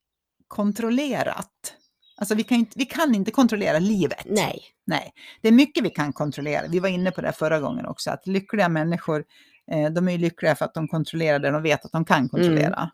kontrollerat. 0.49 1.75
Alltså 2.21 2.35
vi 2.35 2.45
kan, 2.45 2.59
inte, 2.59 2.73
vi 2.79 2.85
kan 2.85 3.15
inte 3.15 3.31
kontrollera 3.31 3.79
livet. 3.79 4.25
Nej. 4.25 4.63
Nej, 4.87 5.13
det 5.43 5.49
är 5.49 5.53
mycket 5.53 5.85
vi 5.85 5.91
kan 5.91 6.13
kontrollera. 6.13 6.67
Vi 6.69 6.79
var 6.79 6.89
inne 6.89 7.11
på 7.11 7.21
det 7.21 7.33
förra 7.33 7.61
gången 7.61 7.87
också, 7.87 8.11
att 8.11 8.27
lyckliga 8.27 8.69
människor, 8.69 9.25
eh, 9.73 9.91
de 9.91 10.09
är 10.09 10.19
lyckliga 10.19 10.55
för 10.55 10.65
att 10.65 10.75
de 10.75 10.89
kontrollerar 10.89 11.39
det 11.39 11.51
de 11.51 11.63
vet 11.63 11.85
att 11.85 11.93
de 11.93 12.05
kan 12.05 12.29
kontrollera. 12.29 12.91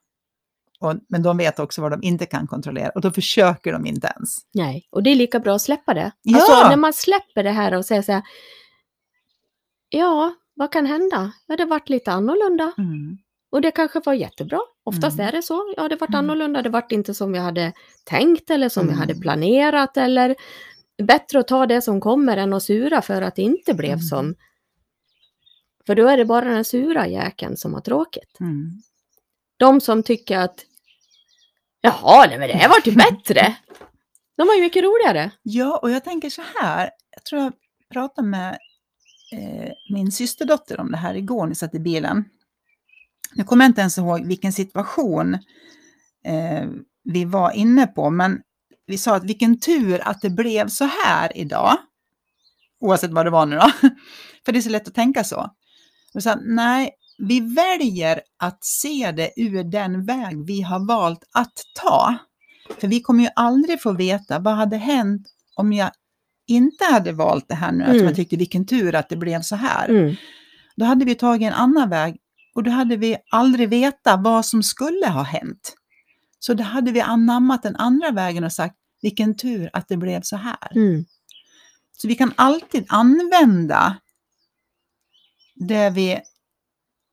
Och, 0.81 0.95
men 1.09 1.23
de 1.23 1.37
vet 1.37 1.59
också 1.59 1.83
vad 1.83 1.91
de 1.91 2.03
inte 2.03 2.27
kan 2.27 2.47
kontrollera 2.47 2.91
och 2.95 3.01
då 3.01 3.11
försöker 3.11 3.73
de 3.73 3.87
inte 3.87 4.13
ens. 4.17 4.37
Nej, 4.55 4.89
och 4.91 5.03
det 5.03 5.11
är 5.11 5.15
lika 5.15 5.41
bra 5.41 5.55
att 5.55 5.63
släppa 5.63 5.95
det. 5.95 6.13
Ja. 6.23 6.37
Alltså 6.37 6.69
när 6.69 6.77
man 6.77 6.93
släpper 6.93 7.43
det 7.43 7.51
här 7.51 7.75
och 7.75 7.85
säger 7.85 8.03
så 8.03 8.13
här, 8.13 8.23
ja, 9.89 10.35
vad 10.55 10.73
kan 10.73 10.87
hända? 10.87 11.33
Ja, 11.47 11.57
det 11.57 11.65
varit 11.65 11.89
lite 11.89 12.13
annorlunda 12.13 12.73
Mm. 12.79 13.19
Och 13.51 13.61
det 13.61 13.71
kanske 13.71 14.01
var 14.05 14.15
jättebra. 14.15 14.61
Oftast 14.85 15.19
Mm. 15.19 15.29
är 15.29 15.33
det 15.33 15.43
så. 15.43 15.75
Ja, 15.77 15.89
det 15.89 15.97
vart 15.97 16.09
Mm. 16.11 16.19
annorlunda, 16.19 16.63
det 16.63 16.69
vart 16.69 16.93
inte 16.93 17.15
som 17.15 17.33
vi 17.33 17.39
hade 17.39 17.73
tänkt 18.05 18.51
eller 18.51 18.69
som 18.69 18.83
vi 18.87 18.93
Mm. 18.93 19.01
hade 19.01 19.15
planerat 19.15 19.97
eller 19.97 20.35
bättre 21.03 21.39
att 21.39 21.49
ta 21.49 21.67
det 21.67 21.83
som 21.83 22.01
kommer 22.01 22.37
än 22.37 22.53
att 22.53 22.63
sura 22.63 23.03
för 23.03 23.23
att 23.23 23.37
det 23.37 23.43
inte 23.43 23.75
blev 23.75 23.91
Mm. 23.93 24.01
som. 24.03 24.35
För 25.87 25.95
då 25.95 26.07
är 26.09 26.17
det 26.17 26.25
bara 26.25 26.45
den 26.51 26.65
sura 26.65 27.07
jäkeln 27.07 27.57
som 27.57 27.75
har 27.75 27.81
tråkigt. 27.81 28.41
Mm. 28.41 28.71
De 29.57 29.81
som 29.81 30.03
tycker 30.03 30.39
att 30.39 30.65
Jaha, 31.81 32.27
nej 32.29 32.39
men 32.39 32.49
det 32.49 32.55
här 32.55 32.69
vart 32.69 32.87
ju 32.87 32.93
bättre. 32.93 33.57
De 34.37 34.47
var 34.47 34.55
ju 34.55 34.61
mycket 34.61 34.85
roligare. 34.85 35.31
Ja, 35.43 35.79
och 35.83 35.91
jag 35.91 36.05
tänker 36.05 36.31
så 36.31 36.43
här, 36.61 36.91
jag 37.11 37.25
tror 37.25 37.43
jag 37.43 37.53
pratade 37.93 38.29
med 38.29 38.59
eh, 39.33 39.73
min 39.91 40.13
systerdotter 40.13 40.81
om 40.81 40.91
det 40.91 40.97
här 40.97 41.15
igår 41.15 41.41
när 41.43 41.49
vi 41.49 41.55
satt 41.55 41.75
i 41.75 41.79
bilen. 41.79 42.25
Nu 43.37 43.45
kommer 43.45 43.65
jag 43.65 43.71
inte 43.71 43.81
ens 43.81 43.99
ihåg 43.99 44.27
vilken 44.27 44.53
situation 44.53 45.35
eh, 46.25 46.67
vi 47.05 47.25
var 47.25 47.51
inne 47.51 47.87
på, 47.87 48.11
men 48.11 48.41
vi 48.87 48.99
sa 48.99 49.17
att 49.17 49.25
vilken 49.25 49.61
tur 49.61 50.09
att 50.09 50.21
det 50.21 50.31
blev 50.31 50.69
så 50.69 50.85
här 51.05 51.37
idag. 51.37 51.77
Oavsett 52.81 53.11
vad 53.11 53.27
det 53.27 53.31
var 53.31 53.47
nu 53.47 53.57
då. 53.57 53.71
För 54.45 54.53
det 54.53 54.59
är 54.59 54.63
så 54.63 54.71
lätt 54.71 54.89
att 54.89 54.95
tänka 54.95 55.25
så. 55.25 55.51
Och 56.15 56.23
så, 56.23 56.35
nej, 56.45 56.91
vi 57.19 57.41
väljer 57.41 58.21
att 58.39 58.65
se 58.65 59.13
det 59.17 59.31
ur 59.37 59.65
den 59.65 60.05
väg 60.05 60.47
vi 60.47 60.63
har 60.63 60.87
valt 60.89 61.25
att 61.33 61.53
ta. 61.83 62.17
För 62.81 62.89
vi 62.89 63.01
kommer 63.01 63.25
ju 63.25 63.31
aldrig 63.37 63.83
få 63.83 63.93
veta 63.93 64.39
vad 64.39 64.55
hade 64.55 64.77
hänt 64.77 65.27
om 65.57 65.73
jag 65.73 65.91
inte 66.47 66.85
hade 66.85 67.13
valt 67.13 67.49
det 67.49 67.55
här 67.55 67.73
nu, 67.73 67.79
eftersom 67.79 67.97
Mm. 67.99 68.07
jag 68.07 68.17
tyckte 68.17 68.37
vilken 68.37 68.67
tur 68.67 68.95
att 68.95 69.09
det 69.09 69.17
blev 69.17 69.41
så 69.43 69.57
här. 69.57 69.89
Mm. 69.89 70.15
Då 70.77 70.85
hade 70.85 71.05
vi 71.05 71.15
tagit 71.15 71.47
en 71.47 71.53
annan 71.55 71.91
väg 71.91 72.17
och 72.57 72.63
då 72.63 72.71
hade 72.71 72.97
vi 72.97 73.17
aldrig 73.31 73.69
veta 73.69 74.17
vad 74.17 74.47
som 74.47 74.63
skulle 74.63 75.09
ha 75.09 75.23
hänt. 75.23 75.75
Så 76.39 76.55
då 76.55 76.63
hade 76.65 76.93
vi 76.93 77.01
anammat 77.01 77.63
den 77.63 77.77
andra 77.77 78.11
vägen 78.11 78.45
och 78.45 78.53
sagt 78.53 78.75
vilken 79.03 79.37
tur 79.37 79.71
att 79.73 79.89
det 79.89 79.97
blev 79.97 80.21
så 80.23 80.37
här. 80.37 80.77
Mm. 80.77 81.05
Så 81.93 82.09
vi 82.09 82.15
kan 82.15 82.33
alltid 82.37 82.85
använda 82.89 83.97
det, 85.55 85.91
vi, 85.91 86.21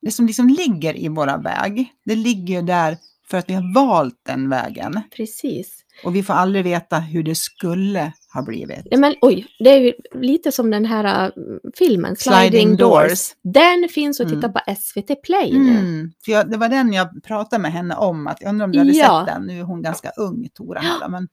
det 0.02 0.12
som 0.12 0.28
liksom 0.28 0.50
ligger 0.50 0.98
i 0.98 1.08
våra 1.08 1.38
väg. 1.38 1.94
Det 2.06 2.16
ligger 2.16 2.62
där 2.62 2.98
för 3.30 3.38
att 3.38 3.50
vi 3.50 3.54
har 3.54 3.74
valt 3.74 4.22
den 4.24 4.50
vägen. 4.50 5.02
Precis. 5.16 5.86
Och 6.04 6.16
vi 6.16 6.24
får 6.24 6.34
aldrig 6.34 6.64
veta 6.64 7.00
hur 7.00 7.24
det 7.24 7.36
skulle 7.36 8.14
ha 8.34 8.42
blivit. 8.42 8.88
Ja, 8.92 8.98
men, 8.98 9.16
oj, 9.22 9.48
det 9.60 9.70
är 9.70 9.80
ju 9.80 9.94
lite 10.14 10.52
som 10.52 10.72
den 10.72 10.86
här 10.86 11.26
äh, 11.26 11.32
filmen, 11.78 12.16
Sliding, 12.16 12.50
Sliding 12.50 12.76
Doors. 12.76 13.08
Doors. 13.10 13.36
Den 13.44 13.90
finns 13.90 14.20
att 14.20 14.28
Mm. 14.28 14.42
titta 14.42 14.50
på 14.54 14.60
SVT 14.76 15.16
Play 15.24 15.54
nu. 15.60 15.78
Mm, 15.80 16.12
för 16.26 16.32
jag, 16.32 16.52
det 16.52 16.58
var 16.58 16.70
den 16.70 16.94
jag 16.94 17.24
pratade 17.24 17.62
med 17.62 17.72
henne 17.72 17.96
om, 17.96 18.28
att 18.28 18.42
jag 18.42 18.50
undrar 18.50 18.66
om 18.66 18.72
du 18.72 18.78
hade 18.80 18.92
Ja. 18.92 19.26
sett 19.28 19.36
den. 19.36 19.48
Nu 19.48 19.60
är 19.60 19.64
hon 19.64 19.82
ganska 19.82 20.10
ung, 20.18 20.50
Tora, 20.54 20.82
då, 21.02 21.10
men 21.10 21.28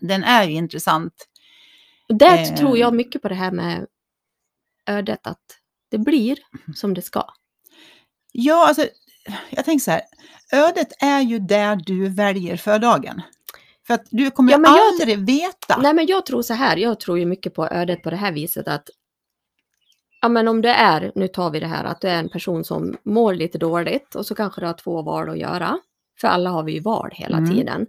den 0.00 0.24
är 0.24 0.44
ju 0.44 0.52
intressant. 0.52 1.14
Där 2.08 2.38
Eh. 2.38 2.54
tror 2.54 2.78
jag 2.78 2.94
mycket 2.94 3.22
på 3.22 3.28
det 3.28 3.34
här 3.34 3.50
med 3.50 3.86
ödet, 4.86 5.26
att 5.26 5.40
det 5.90 5.98
blir 5.98 6.38
som 6.74 6.94
det 6.94 7.02
ska. 7.02 7.24
Ja, 8.32 8.68
alltså, 8.68 8.86
jag 9.50 9.64
tänker 9.64 9.84
så 9.84 9.90
här, 9.90 10.02
ödet 10.52 10.88
är 11.00 11.20
ju 11.20 11.38
där 11.38 11.76
du 11.76 12.08
väljer 12.08 12.56
för 12.56 12.78
dagen. 12.78 13.22
För 13.86 13.94
att 13.94 14.06
du 14.10 14.30
kommer 14.30 14.52
Ja, 14.52 14.58
men 14.58 14.72
jag- 14.72 14.86
aldrig 14.86 15.26
veta. 15.26 15.76
Nej, 15.82 15.94
men 15.94 16.06
jag 16.06 16.26
tror 16.26 16.42
så 16.42 16.54
här, 16.54 16.76
jag 16.76 17.00
tror 17.00 17.18
ju 17.18 17.26
mycket 17.26 17.54
på 17.54 17.66
ödet 17.68 18.02
på 18.02 18.10
det 18.10 18.16
här 18.16 18.32
viset 18.32 18.68
att 18.68 18.88
Ja, 20.20 20.28
men 20.28 20.48
om 20.48 20.62
det 20.62 20.68
är, 20.70 21.12
nu 21.14 21.28
tar 21.28 21.50
vi 21.50 21.60
det 21.60 21.66
här, 21.66 21.84
att 21.84 22.00
du 22.00 22.08
är 22.08 22.18
en 22.18 22.28
person 22.28 22.64
som 22.64 22.96
mår 23.02 23.34
lite 23.34 23.58
dåligt 23.58 24.14
och 24.14 24.26
så 24.26 24.34
kanske 24.34 24.60
du 24.60 24.66
har 24.66 24.74
två 24.74 25.02
val 25.02 25.30
att 25.30 25.38
göra. 25.38 25.78
För 26.20 26.28
alla 26.28 26.50
har 26.50 26.62
vi 26.62 26.72
ju 26.72 26.80
val 26.80 27.10
hela 27.12 27.36
Mm. 27.38 27.50
tiden. 27.56 27.86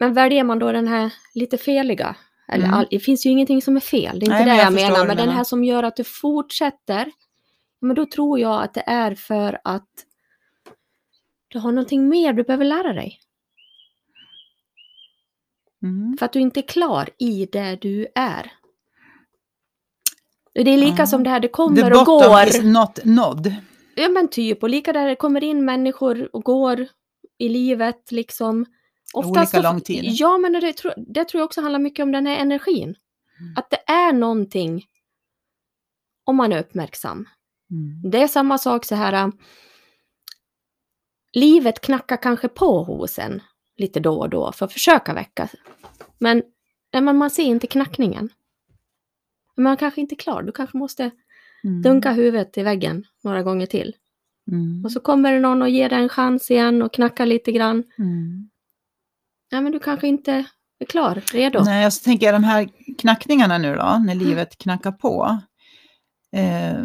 Men 0.00 0.14
väljer 0.14 0.44
man 0.44 0.58
då 0.58 0.72
den 0.72 0.88
här 0.88 1.12
lite 1.34 1.58
feliga, 1.58 2.16
eller 2.48 2.64
Mm. 2.64 2.74
all, 2.78 2.86
det 2.90 2.98
finns 2.98 3.26
ju 3.26 3.30
ingenting 3.30 3.62
som 3.62 3.76
är 3.76 3.80
fel, 3.80 4.18
det 4.18 4.24
är 4.26 4.26
inte 4.26 4.28
Nej, 4.30 4.38
det 4.38 4.46
men 4.46 4.56
jag, 4.56 4.66
jag 4.66 4.72
menar, 4.72 4.98
men 4.98 5.08
du 5.08 5.14
den 5.14 5.16
menar. 5.26 5.32
här 5.36 5.44
som 5.44 5.64
gör 5.64 5.82
att 5.82 5.96
du 5.96 6.04
fortsätter, 6.04 7.12
men 7.80 7.94
då 7.96 8.06
tror 8.06 8.38
jag 8.40 8.62
att 8.62 8.74
det 8.74 8.84
är 8.86 9.14
för 9.14 9.60
att 9.64 9.88
du 11.48 11.58
har 11.58 11.72
någonting 11.72 12.08
mer 12.08 12.32
du 12.32 12.42
behöver 12.42 12.64
lära 12.64 12.92
dig. 12.92 13.20
Mm. 15.84 16.16
För 16.18 16.26
att 16.26 16.32
du 16.32 16.40
inte 16.40 16.60
är 16.60 16.68
klar 16.68 17.10
i 17.18 17.46
det 17.52 17.76
du 17.80 18.06
är. 18.14 18.52
Och 20.58 20.64
Det 20.64 20.70
är 20.70 20.78
lika 20.78 20.96
Ja. 21.02 21.06
som 21.06 21.22
det 21.24 21.30
här, 21.30 21.40
det 21.40 21.48
The 21.48 21.52
kommer 21.52 21.90
och 21.92 22.04
bottom 22.06 22.30
går. 22.32 22.46
is 22.48 22.62
not 22.62 23.04
nod. 23.04 23.54
Ja 23.96 24.08
men 24.08 24.28
typ, 24.28 24.62
och 24.62 24.68
lika 24.68 24.92
där 24.92 25.08
det 25.08 25.16
kommer 25.16 25.44
in 25.44 25.64
människor 25.64 26.36
och 26.36 26.42
går 26.44 26.86
i 27.38 27.48
livet 27.48 28.12
liksom. 28.12 28.66
Olika 29.14 29.46
så- 29.46 29.62
lång 29.62 29.80
tid. 29.80 30.04
Ja 30.04 30.38
men 30.38 30.52
det, 30.52 30.72
tror- 30.72 30.94
det 31.14 31.24
tror 31.24 31.38
jag 31.40 31.44
också 31.44 31.60
handlar 31.60 31.78
mycket 31.80 32.02
om 32.02 32.12
den 32.12 32.26
här 32.26 32.36
energin. 32.36 32.82
Mm. 33.40 33.54
Att 33.56 33.70
det 33.70 33.90
är 33.92 34.12
någonting 34.12 34.84
om 36.24 36.36
man 36.36 36.52
är 36.52 36.60
uppmärksam. 36.60 37.28
Mm. 37.70 38.10
Det 38.10 38.22
är 38.22 38.28
samma 38.28 38.58
sak 38.58 38.84
så 38.84 38.94
här. 38.94 39.12
äh, 39.12 39.28
Livet 41.32 41.80
knackar 41.80 42.16
kanske 42.22 42.48
på 42.48 42.82
hos 42.84 43.18
en 43.18 43.42
lite 43.76 44.00
då 44.00 44.18
och 44.20 44.30
då 44.30 44.52
för 44.52 44.66
att 44.66 44.72
försöka 44.72 45.14
väcka. 45.14 45.48
Men, 46.18 46.42
men 46.92 47.16
man 47.16 47.30
ser 47.30 47.42
inte 47.44 47.66
knackningen. 47.66 48.28
Men 49.56 49.62
man 49.64 49.76
kanske 49.76 50.00
inte 50.00 50.14
är 50.14 50.16
klar. 50.16 50.42
Du 50.42 50.52
kanske 50.52 50.78
måste 50.78 51.10
Mm. 51.64 51.82
dunka 51.82 52.12
huvudet 52.12 52.58
i 52.58 52.62
väggen 52.62 53.04
några 53.22 53.42
gånger 53.42 53.66
till. 53.66 53.94
Mm. 54.50 54.84
Och 54.84 54.92
så 54.92 55.00
kommer 55.00 55.32
det 55.32 55.40
någon 55.40 55.62
och 55.62 55.68
ger 55.68 55.88
dig 55.88 55.98
en 56.02 56.08
chans 56.08 56.50
igen 56.50 56.82
och 56.82 56.92
knackar 56.94 57.26
lite 57.26 57.52
grann. 57.52 57.84
Mm. 57.98 58.50
Ja, 59.50 59.60
men 59.60 59.72
du 59.72 59.78
kanske 59.78 60.08
inte 60.08 60.44
är 60.78 60.86
klar, 60.86 61.22
redo. 61.32 61.62
Nej, 61.64 61.90
så 61.90 62.04
tänker 62.04 62.26
jag 62.26 62.34
de 62.34 62.44
här 62.44 62.68
knackningarna 62.98 63.58
nu 63.58 63.74
då, 63.74 64.02
när 64.06 64.14
livet 64.14 64.58
knackar 64.58 64.92
på. 64.92 65.38
Eh, 66.32 66.84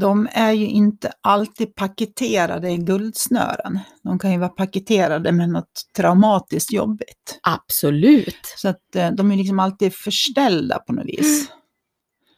de 0.00 0.28
är 0.32 0.52
ju 0.52 0.66
inte 0.66 1.12
alltid 1.20 1.74
paketerade 1.74 2.70
i 2.70 2.76
guldsnören. 2.76 3.78
De 4.02 4.18
kan 4.18 4.32
ju 4.32 4.38
vara 4.38 4.48
paketerade 4.48 5.32
med 5.32 5.48
något 5.48 5.82
traumatiskt 5.96 6.72
jobbigt. 6.72 7.38
Absolut, 7.42 8.54
Så 8.56 8.68
att 8.68 8.96
eh, 8.96 9.10
de 9.10 9.30
är 9.32 9.36
liksom 9.36 9.58
alltid 9.58 9.94
förställda 9.94 10.78
på 10.78 10.92
något 10.92 11.06
vis. 11.06 11.48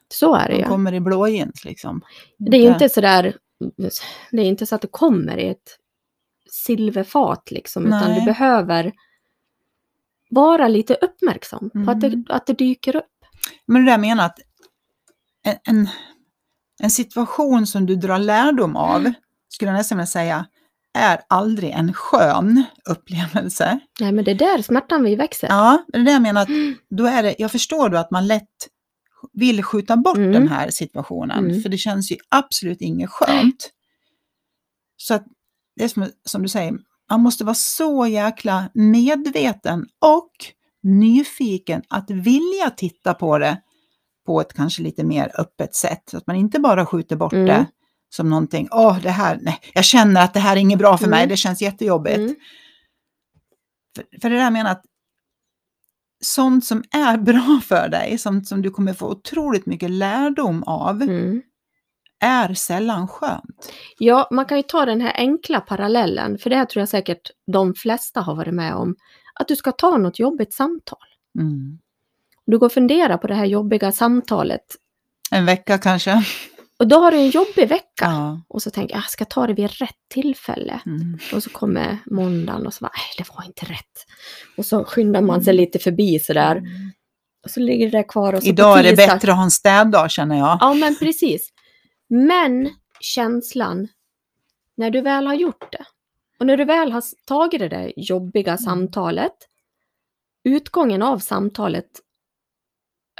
så 0.09 0.35
är 0.35 0.49
det 0.49 0.55
De 0.55 0.61
ju. 0.61 0.66
kommer 0.68 0.92
i 0.94 1.01
blåjeans 1.01 1.64
liksom. 1.64 2.01
Det 2.38 2.57
är 2.57 2.61
ju 2.62 2.68
inte 2.73 2.88
sådär, 2.88 3.37
det 4.31 4.42
är 4.42 4.47
inte 4.47 4.66
så 4.66 4.75
att 4.75 4.83
det 4.83 4.88
kommer 4.90 5.37
i 5.38 5.49
ett 5.49 5.79
silverfat 6.51 7.51
liksom, 7.51 7.87
utan 7.87 8.11
Nej. 8.11 8.20
du 8.20 8.25
behöver 8.27 8.92
vara 10.31 10.68
lite 10.68 10.94
uppmärksam 10.94 11.70
på 11.85 11.90
att, 11.90 12.01
det, 12.01 12.07
Mm. 12.07 12.25
att 12.29 12.47
det 12.47 12.53
dyker 12.53 12.97
upp. 12.97 13.05
Men 13.66 13.85
det 13.85 13.90
där 13.90 13.99
menar 13.99 14.27
att 14.27 14.38
en, 15.42 15.57
en, 15.64 15.88
en 16.82 16.90
situation 16.90 17.66
som 17.66 17.87
du 17.87 17.96
drar 17.96 18.18
lärdom 18.18 18.76
av, 18.76 19.12
skulle 19.48 19.70
jag 19.70 19.78
nästan 19.78 19.98
vilja 19.98 20.06
säga, 20.06 20.46
är 20.98 21.20
aldrig 21.28 21.70
en 21.70 21.92
skön 21.94 22.64
upplevelse. 22.90 23.78
Nej, 24.00 24.12
men 24.12 24.24
det 24.24 24.30
är 24.30 24.34
där 24.34 24.62
smärtan 24.62 25.02
vi 25.04 25.16
växer. 25.16 25.48
Ja, 25.48 25.84
det 25.88 25.98
är 25.98 26.02
det 26.02 26.12
jag 26.12 26.22
menar. 26.22 26.42
Att 26.42 26.48
då 26.90 27.06
är 27.06 27.22
det, 27.22 27.34
jag 27.38 27.52
förstår 27.52 27.88
då 27.88 27.98
att 27.98 28.10
man 28.10 28.26
lätt 28.26 28.48
vill 29.32 29.62
skjuta 29.62 29.96
bort 29.96 30.16
Mm. 30.16 30.32
den 30.32 30.48
här 30.48 30.70
situationen, 30.70 31.44
Mm. 31.44 31.62
för 31.62 31.68
det 31.68 31.78
känns 31.78 32.12
ju 32.12 32.16
absolut 32.28 32.80
inget 32.80 33.10
skönt. 33.10 33.70
Så 34.96 35.14
att 35.14 35.24
det 35.76 35.84
är 35.84 35.88
som, 35.88 36.06
som 36.24 36.42
du 36.42 36.48
säger, 36.48 36.74
man 37.10 37.20
måste 37.20 37.44
vara 37.44 37.54
så 37.54 38.06
jäkla 38.06 38.70
medveten 38.74 39.87
och 40.00 40.30
nyfiken 40.82 41.82
att 41.88 42.10
vilja 42.10 42.70
titta 42.76 43.14
på 43.14 43.38
det 43.38 43.60
på 44.26 44.40
ett 44.40 44.52
kanske 44.52 44.82
lite 44.82 45.04
mer 45.04 45.32
öppet 45.40 45.74
sätt. 45.74 46.02
Så 46.10 46.16
att 46.16 46.26
man 46.26 46.37
inte 46.37 46.60
bara 46.60 46.87
skjuter 46.87 47.16
bort 47.16 47.32
Mm. 47.32 47.46
det 47.46 47.66
som 48.16 48.30
någonting, 48.30 48.68
åh 48.70 48.98
det 49.02 49.10
här, 49.10 49.38
nej, 49.42 49.58
jag 49.74 49.84
känner 49.84 50.24
att 50.24 50.34
det 50.34 50.40
här 50.40 50.56
är 50.56 50.60
inget 50.60 50.78
bra 50.78 50.98
för 50.98 51.08
mig, 51.08 51.18
Mm. 51.18 51.28
det 51.28 51.37
känns 51.37 51.62
jättejobbigt. 51.62 52.16
Mm. 52.18 52.34
För, 53.96 54.20
för 54.20 54.30
det 54.30 54.37
där 54.37 54.50
menar 54.50 54.70
att 54.70 54.84
sånt 56.24 56.64
som 56.64 56.84
är 56.90 57.16
bra 57.30 57.60
för 57.64 57.88
dig, 57.88 58.18
sånt 58.18 58.48
som 58.48 58.62
du 58.62 58.70
kommer 58.70 58.92
få 58.92 59.08
otroligt 59.10 59.66
mycket 59.66 59.90
lärdom 59.90 60.62
av, 60.62 61.02
Mm. 61.02 61.42
är 62.20 62.54
sällan 62.54 63.08
skönt. 63.08 63.72
Ja, 63.98 64.28
man 64.30 64.44
kan 64.44 64.56
ju 64.56 64.62
ta 64.62 64.84
den 64.87 65.00
här 65.00 65.12
enkla 65.16 65.60
parallellen, 65.60 66.38
för 66.38 66.50
det 66.50 66.56
här 66.56 66.64
tror 66.64 66.80
jag 66.80 66.88
säkert 66.88 67.30
de 67.52 67.74
flesta 67.74 68.20
har 68.20 68.34
varit 68.34 68.54
med 68.54 68.74
om. 68.74 68.96
Att 69.40 69.48
du 69.48 69.56
ska 69.56 69.72
ta 69.72 69.96
något 69.96 70.18
jobbigt 70.18 70.52
samtal. 70.52 70.98
Mm. 71.38 71.78
Du 72.46 72.59
går 72.59 72.66
och 72.66 72.72
funderar 72.72 73.16
på 73.16 73.26
det 73.26 73.35
här 73.35 73.44
jobbiga 73.44 73.92
samtalet. 73.92 74.64
En 75.30 75.46
vecka 75.46 75.78
kanske. 75.78 76.24
Och 76.78 76.88
då 76.88 76.96
har 76.96 77.11
du 77.11 77.16
en 77.16 77.30
jobbig 77.30 77.68
vecka. 77.68 77.85
Ja. 78.04 78.42
Och 78.48 78.62
så 78.62 78.70
tänker 78.70 78.94
jag, 78.94 79.02
jag 79.02 79.11
ska 79.11 79.24
ta 79.24 79.46
det 79.46 79.54
vid 79.54 79.70
rätt 79.70 79.96
tillfälle. 80.09 80.80
Mm. 80.87 81.18
Och 81.35 81.42
så 81.42 81.50
kommer 81.50 81.98
måndagen 82.07 82.66
och 82.66 82.74
så 82.74 82.85
bara, 82.85 82.92
nej 82.94 83.26
det 83.26 83.35
var 83.37 83.44
inte 83.46 83.66
rätt. 83.66 84.07
Och 84.57 84.66
så 84.66 84.85
skyndar 84.85 85.20
man 85.20 85.44
sig 85.44 85.54
lite 85.54 85.78
förbi 85.78 86.18
sådär. 86.18 86.62
Och 87.44 87.50
så 87.50 87.61
ligger 87.61 87.90
det 87.90 87.98
där 87.98 88.09
kvar. 88.09 88.33
Och 88.33 88.42
så 88.42 88.48
Idag 88.48 88.78
är 88.78 88.83
det 88.83 88.96
bättre 88.96 89.30
att 89.30 89.37
ha 89.37 89.44
en 89.44 89.50
städdag 89.50 90.11
känner 90.11 90.38
jag. 90.38 90.59
Ja, 90.61 90.74
men 90.74 90.96
precis. 90.96 91.50
Men 92.09 92.70
känslan, 93.00 93.88
när 94.76 94.90
du 94.90 95.00
väl 95.00 95.26
har 95.26 95.35
gjort 95.35 95.72
det 95.72 95.85
och 96.38 96.46
när 96.46 96.57
du 96.57 96.64
väl 96.64 96.92
har 96.92 97.02
tagit 97.26 97.61
det 97.61 97.68
där 97.68 97.92
jobbiga 97.96 98.59
samtalet, 98.59 99.35
utgången 100.44 101.02
av 101.02 101.18
samtalet, 101.18 101.87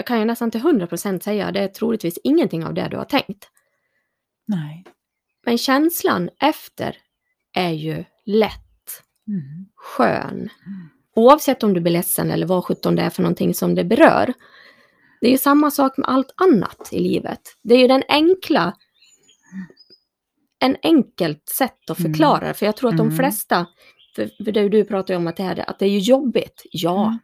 kan 0.03 0.19
ju 0.19 0.25
nästan 0.25 0.51
till 0.51 0.61
100% 0.61 1.21
säga, 1.21 1.53
det 1.53 1.61
är 1.61 1.69
troligtvis 1.69 2.19
ingenting 2.25 2.65
av 2.65 2.75
det 2.75 2.89
du 2.91 2.97
har 2.97 3.05
tänkt. 3.05 3.49
Nej. 4.47 4.85
Men 5.47 5.59
känslan 5.59 6.31
efter 6.41 6.97
är 7.53 7.71
ju 7.71 8.05
lätt, 8.25 8.61
Mm. 9.29 9.67
skön. 9.75 10.49
Oavsett 11.15 11.63
om 11.63 11.75
du 11.75 11.81
blir 11.81 11.93
ledsen 11.93 12.31
eller 12.31 12.47
vad 12.47 12.65
sjutton 12.65 12.97
det 12.97 13.03
är 13.03 13.11
för 13.11 13.23
någonting 13.23 13.55
som 13.55 13.75
det 13.75 13.85
berör. 13.85 14.33
Det 15.21 15.27
är 15.27 15.31
ju 15.31 15.39
samma 15.39 15.71
sak 15.71 15.97
med 15.97 16.09
allt 16.09 16.35
annat 16.37 16.89
i 16.93 16.99
livet. 17.01 17.41
Det 17.63 17.75
är 17.75 17.79
ju 17.79 17.89
den 17.89 18.03
enkla, 18.09 18.77
en 20.59 20.77
enkelt 20.83 21.49
sätt 21.49 21.91
att 21.91 21.99
Mm. 22.01 22.13
förklara 22.13 22.49
det. 22.49 22.55
För 22.55 22.67
jag 22.67 22.77
tror 22.77 22.91
att 22.91 22.97
de 22.97 23.07
Mm. 23.07 23.17
flesta, 23.19 23.67
för, 24.17 24.45
för 24.45 24.53
det 24.53 24.69
du 24.69 24.85
pratar 24.85 25.15
om 25.15 25.27
att 25.27 25.37
det, 25.37 25.43
här, 25.43 25.71
att 25.71 25.79
det 25.79 25.85
är 25.85 25.91
ju 25.91 25.99
jobbigt. 25.99 26.63
Ja. 26.71 27.07
Mm. 27.07 27.19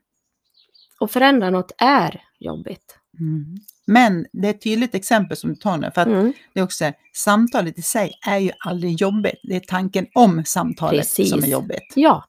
Och 1.00 1.10
förändra 1.10 1.50
något 1.50 1.72
är 1.78 2.22
jobbigt. 2.38 2.96
Mm. 3.20 3.44
Men 3.86 4.26
det 4.32 4.46
är 4.48 4.50
ett 4.50 4.62
tydligt 4.62 4.94
exempel 4.94 5.36
som 5.36 5.50
du 5.50 5.56
tar 5.56 5.76
nu, 5.78 5.90
för 5.94 6.00
att 6.02 6.06
Mm. 6.08 6.32
det 6.54 6.60
är 6.60 6.64
också, 6.64 6.92
samtalet 7.14 7.78
i 7.78 7.82
sig 7.82 8.12
är 8.28 8.38
ju 8.38 8.50
aldrig 8.58 9.00
jobbigt. 9.00 9.40
Det 9.42 9.56
är 9.56 9.60
tanken 9.60 10.06
om 10.14 10.44
samtalet 10.44 11.00
Precis. 11.00 11.30
som 11.30 11.42
är 11.42 11.46
jobbigt. 11.48 11.92
Ja, 11.96 12.24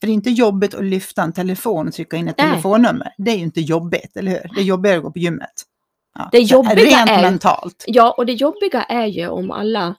För 0.00 0.06
det 0.06 0.12
är 0.12 0.14
inte 0.14 0.30
jobbigt 0.30 0.74
att 0.74 0.84
lyfta 0.84 1.22
en 1.22 1.32
telefon 1.32 1.88
och 1.88 1.94
trycka 1.94 2.16
in 2.16 2.28
ett 2.28 2.38
Nej. 2.38 2.50
telefonnummer. 2.50 3.14
Det 3.18 3.30
är 3.30 3.36
ju 3.36 3.42
inte 3.42 3.60
jobbigt, 3.60 4.16
eller 4.16 4.30
hur? 4.30 4.50
Det 4.54 4.60
är 4.60 4.64
jobbigare 4.64 4.96
att 4.96 5.02
gå 5.02 5.10
på 5.12 5.18
gymmet. 5.18 5.52
Ja. 6.14 6.28
Det 6.32 6.38
jobbiga 6.38 6.74
Rent 6.74 7.10
är- 7.10 7.22
mentalt. 7.22 7.84
Ja, 7.86 8.14
och 8.18 8.26
det 8.26 8.32
jobbiga 8.32 8.82
är 8.82 9.06
ju 9.06 9.28
om 9.28 9.50
alla 9.50 9.94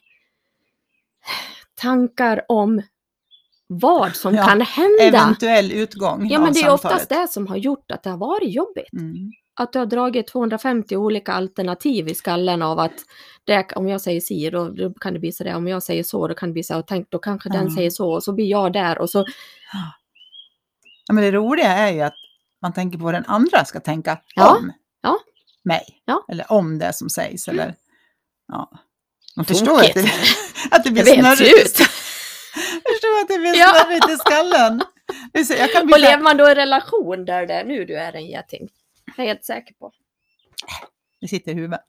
tankar 1.75 2.41
om 2.49 2.81
vad 3.79 4.15
som 4.15 4.35
Ja, 4.35 4.45
kan 4.45 4.61
hända. 4.61 5.03
Eventuell 5.03 5.71
utgång 5.71 6.27
Ja, 6.29 6.39
men 6.39 6.53
det 6.53 6.59
är 6.59 6.63
samtalet. 6.63 6.85
oftast 6.85 7.09
det 7.09 7.27
som 7.31 7.47
har 7.47 7.57
gjort 7.57 7.91
att 7.91 8.03
det 8.03 8.09
har 8.09 8.17
varit 8.17 8.53
jobbigt. 8.53 8.93
Mm. 8.93 9.31
Att 9.55 9.73
du 9.73 9.79
har 9.79 9.85
dragit 9.85 10.27
250 10.27 10.95
olika 10.95 11.33
alternativ 11.33 12.07
i 12.07 12.15
skallen 12.15 12.61
av 12.61 12.79
att 12.79 12.93
det, 13.43 13.65
om 13.75 13.87
jag 13.87 14.01
säger 14.01 14.21
si, 14.21 14.49
då, 14.49 14.69
då 14.69 14.93
kan 14.93 15.13
det 15.13 15.19
bli 15.19 15.31
så 15.31 15.43
där. 15.43 15.55
Om 15.55 15.67
jag 15.67 15.83
säger 15.83 16.03
så, 16.03 16.27
då 16.27 16.33
kan 16.33 16.49
det 16.49 16.53
bli 16.53 16.63
så. 16.63 16.77
Och 16.79 16.87
tänk, 16.87 17.09
då 17.09 17.19
kanske 17.19 17.49
den 17.49 17.67
Ja. 17.69 17.75
säger 17.75 17.89
så. 17.89 18.11
Och 18.13 18.23
så 18.23 18.33
blir 18.33 18.45
jag 18.45 18.73
där. 18.73 18.97
Och 18.97 19.09
så, 19.09 19.25
Ja, 21.07 21.13
men 21.13 21.23
det 21.23 21.31
roliga 21.31 21.67
är 21.67 21.91
ju 21.93 22.01
att 22.01 22.13
man 22.61 22.73
tänker 22.73 22.97
på 22.97 23.03
vad 23.03 23.13
den 23.13 23.25
andra 23.27 23.65
ska 23.65 23.79
tänka 23.79 24.17
Ja, 24.35 24.55
om 24.57 24.71
ja. 25.01 25.17
mig. 25.63 25.81
Ja. 26.05 26.25
Eller 26.29 26.51
om 26.51 26.79
det 26.79 26.93
som 26.93 27.09
sägs. 27.09 27.47
Eller, 27.47 27.75
ja. 28.47 28.69
Man 29.35 29.45
Tokigt. 29.45 29.59
förstår 29.59 29.79
att 29.79 29.93
det, 29.93 30.11
att 30.71 30.83
det 30.83 30.91
blir 30.91 31.03
snurrigt. 31.03 31.79
Förstår 33.03 33.21
att 33.21 33.27
det 33.27 33.37
blir 33.39 33.55
Ja. 33.55 33.73
snurrigt 33.83 34.09
i 34.09 34.17
skallen. 34.17 34.81
Jag 35.59 35.71
kan 35.71 35.85
bli 35.85 35.93
Och 35.95 35.99
lever 35.99 36.23
man 36.23 36.37
då 36.37 36.49
i 36.49 36.55
relation 36.55 37.25
där 37.25 37.45
det 37.47 37.53
är 37.53 37.65
nu 37.65 37.85
du 37.85 37.97
är 37.97 38.13
en 38.15 38.25
geting? 38.25 38.69
Det 39.05 39.11
är 39.21 39.25
jag 39.25 39.27
helt 39.27 39.45
säker 39.45 39.73
på. 39.73 39.91
Det 41.21 41.27
sitter 41.27 41.51
i 41.51 41.53
huvudet. 41.55 41.81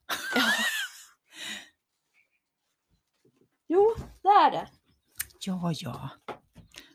Jo, 3.69 3.95
det 4.23 4.29
är 4.29 4.51
det. 4.51 4.69
Ja, 5.41 5.73
ja. 5.75 6.11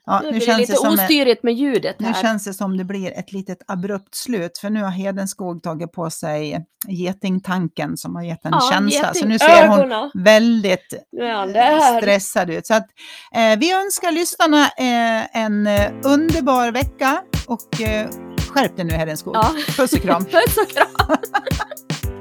Ja 0.09 0.19
Nu 0.19 0.25
nu 0.25 0.31
blir 0.31 0.39
det 0.39 0.45
känns 0.45 0.59
lite 0.59 0.73
det 0.83 0.89
ostyrigt 0.89 1.43
med 1.43 1.53
ljudet 1.53 1.99
Nu 1.99 2.07
här. 2.07 2.21
känns 2.21 2.43
det 2.43 2.53
som 2.53 2.77
det 2.77 2.83
blir 2.83 3.11
ett 3.11 3.31
litet 3.31 3.57
abrupt 3.67 4.15
slut, 4.15 4.57
för 4.57 4.69
nu 4.69 4.83
har 4.83 4.89
Hedenskog 4.89 5.63
tagit 5.63 5.91
på 5.91 6.09
sig 6.09 6.65
getingtanken 6.87 7.97
som 7.97 8.15
har 8.15 8.23
gett 8.23 8.45
en 8.45 8.51
Ja, 8.51 8.69
känsla. 8.71 9.13
Så 9.13 9.25
nu 9.25 9.39
ser 9.39 9.67
hon 9.67 10.11
väldigt 10.23 10.93
Nu 11.11 11.53
stressad 12.01 12.49
ut. 12.49 12.67
Så 12.67 12.73
att, 12.73 12.87
eh, 13.35 13.59
vi 13.59 13.73
önskar 13.73 14.11
lyssnarna 14.11 14.63
eh, 14.65 15.37
en 15.43 15.67
eh, 15.67 15.91
underbar 16.03 16.71
vecka 16.71 17.21
och 17.47 17.81
eh, 17.81 18.09
skärp 18.49 18.75
dig 18.75 18.85
nu 18.85 18.93
Hedenskog. 18.93 19.35
Ja. 19.35 19.53
Puss 19.77 19.93
och 19.93 20.01
kram. 20.01 20.25
Puss 20.31 20.57
och 20.57 20.69
kram. 20.69 21.17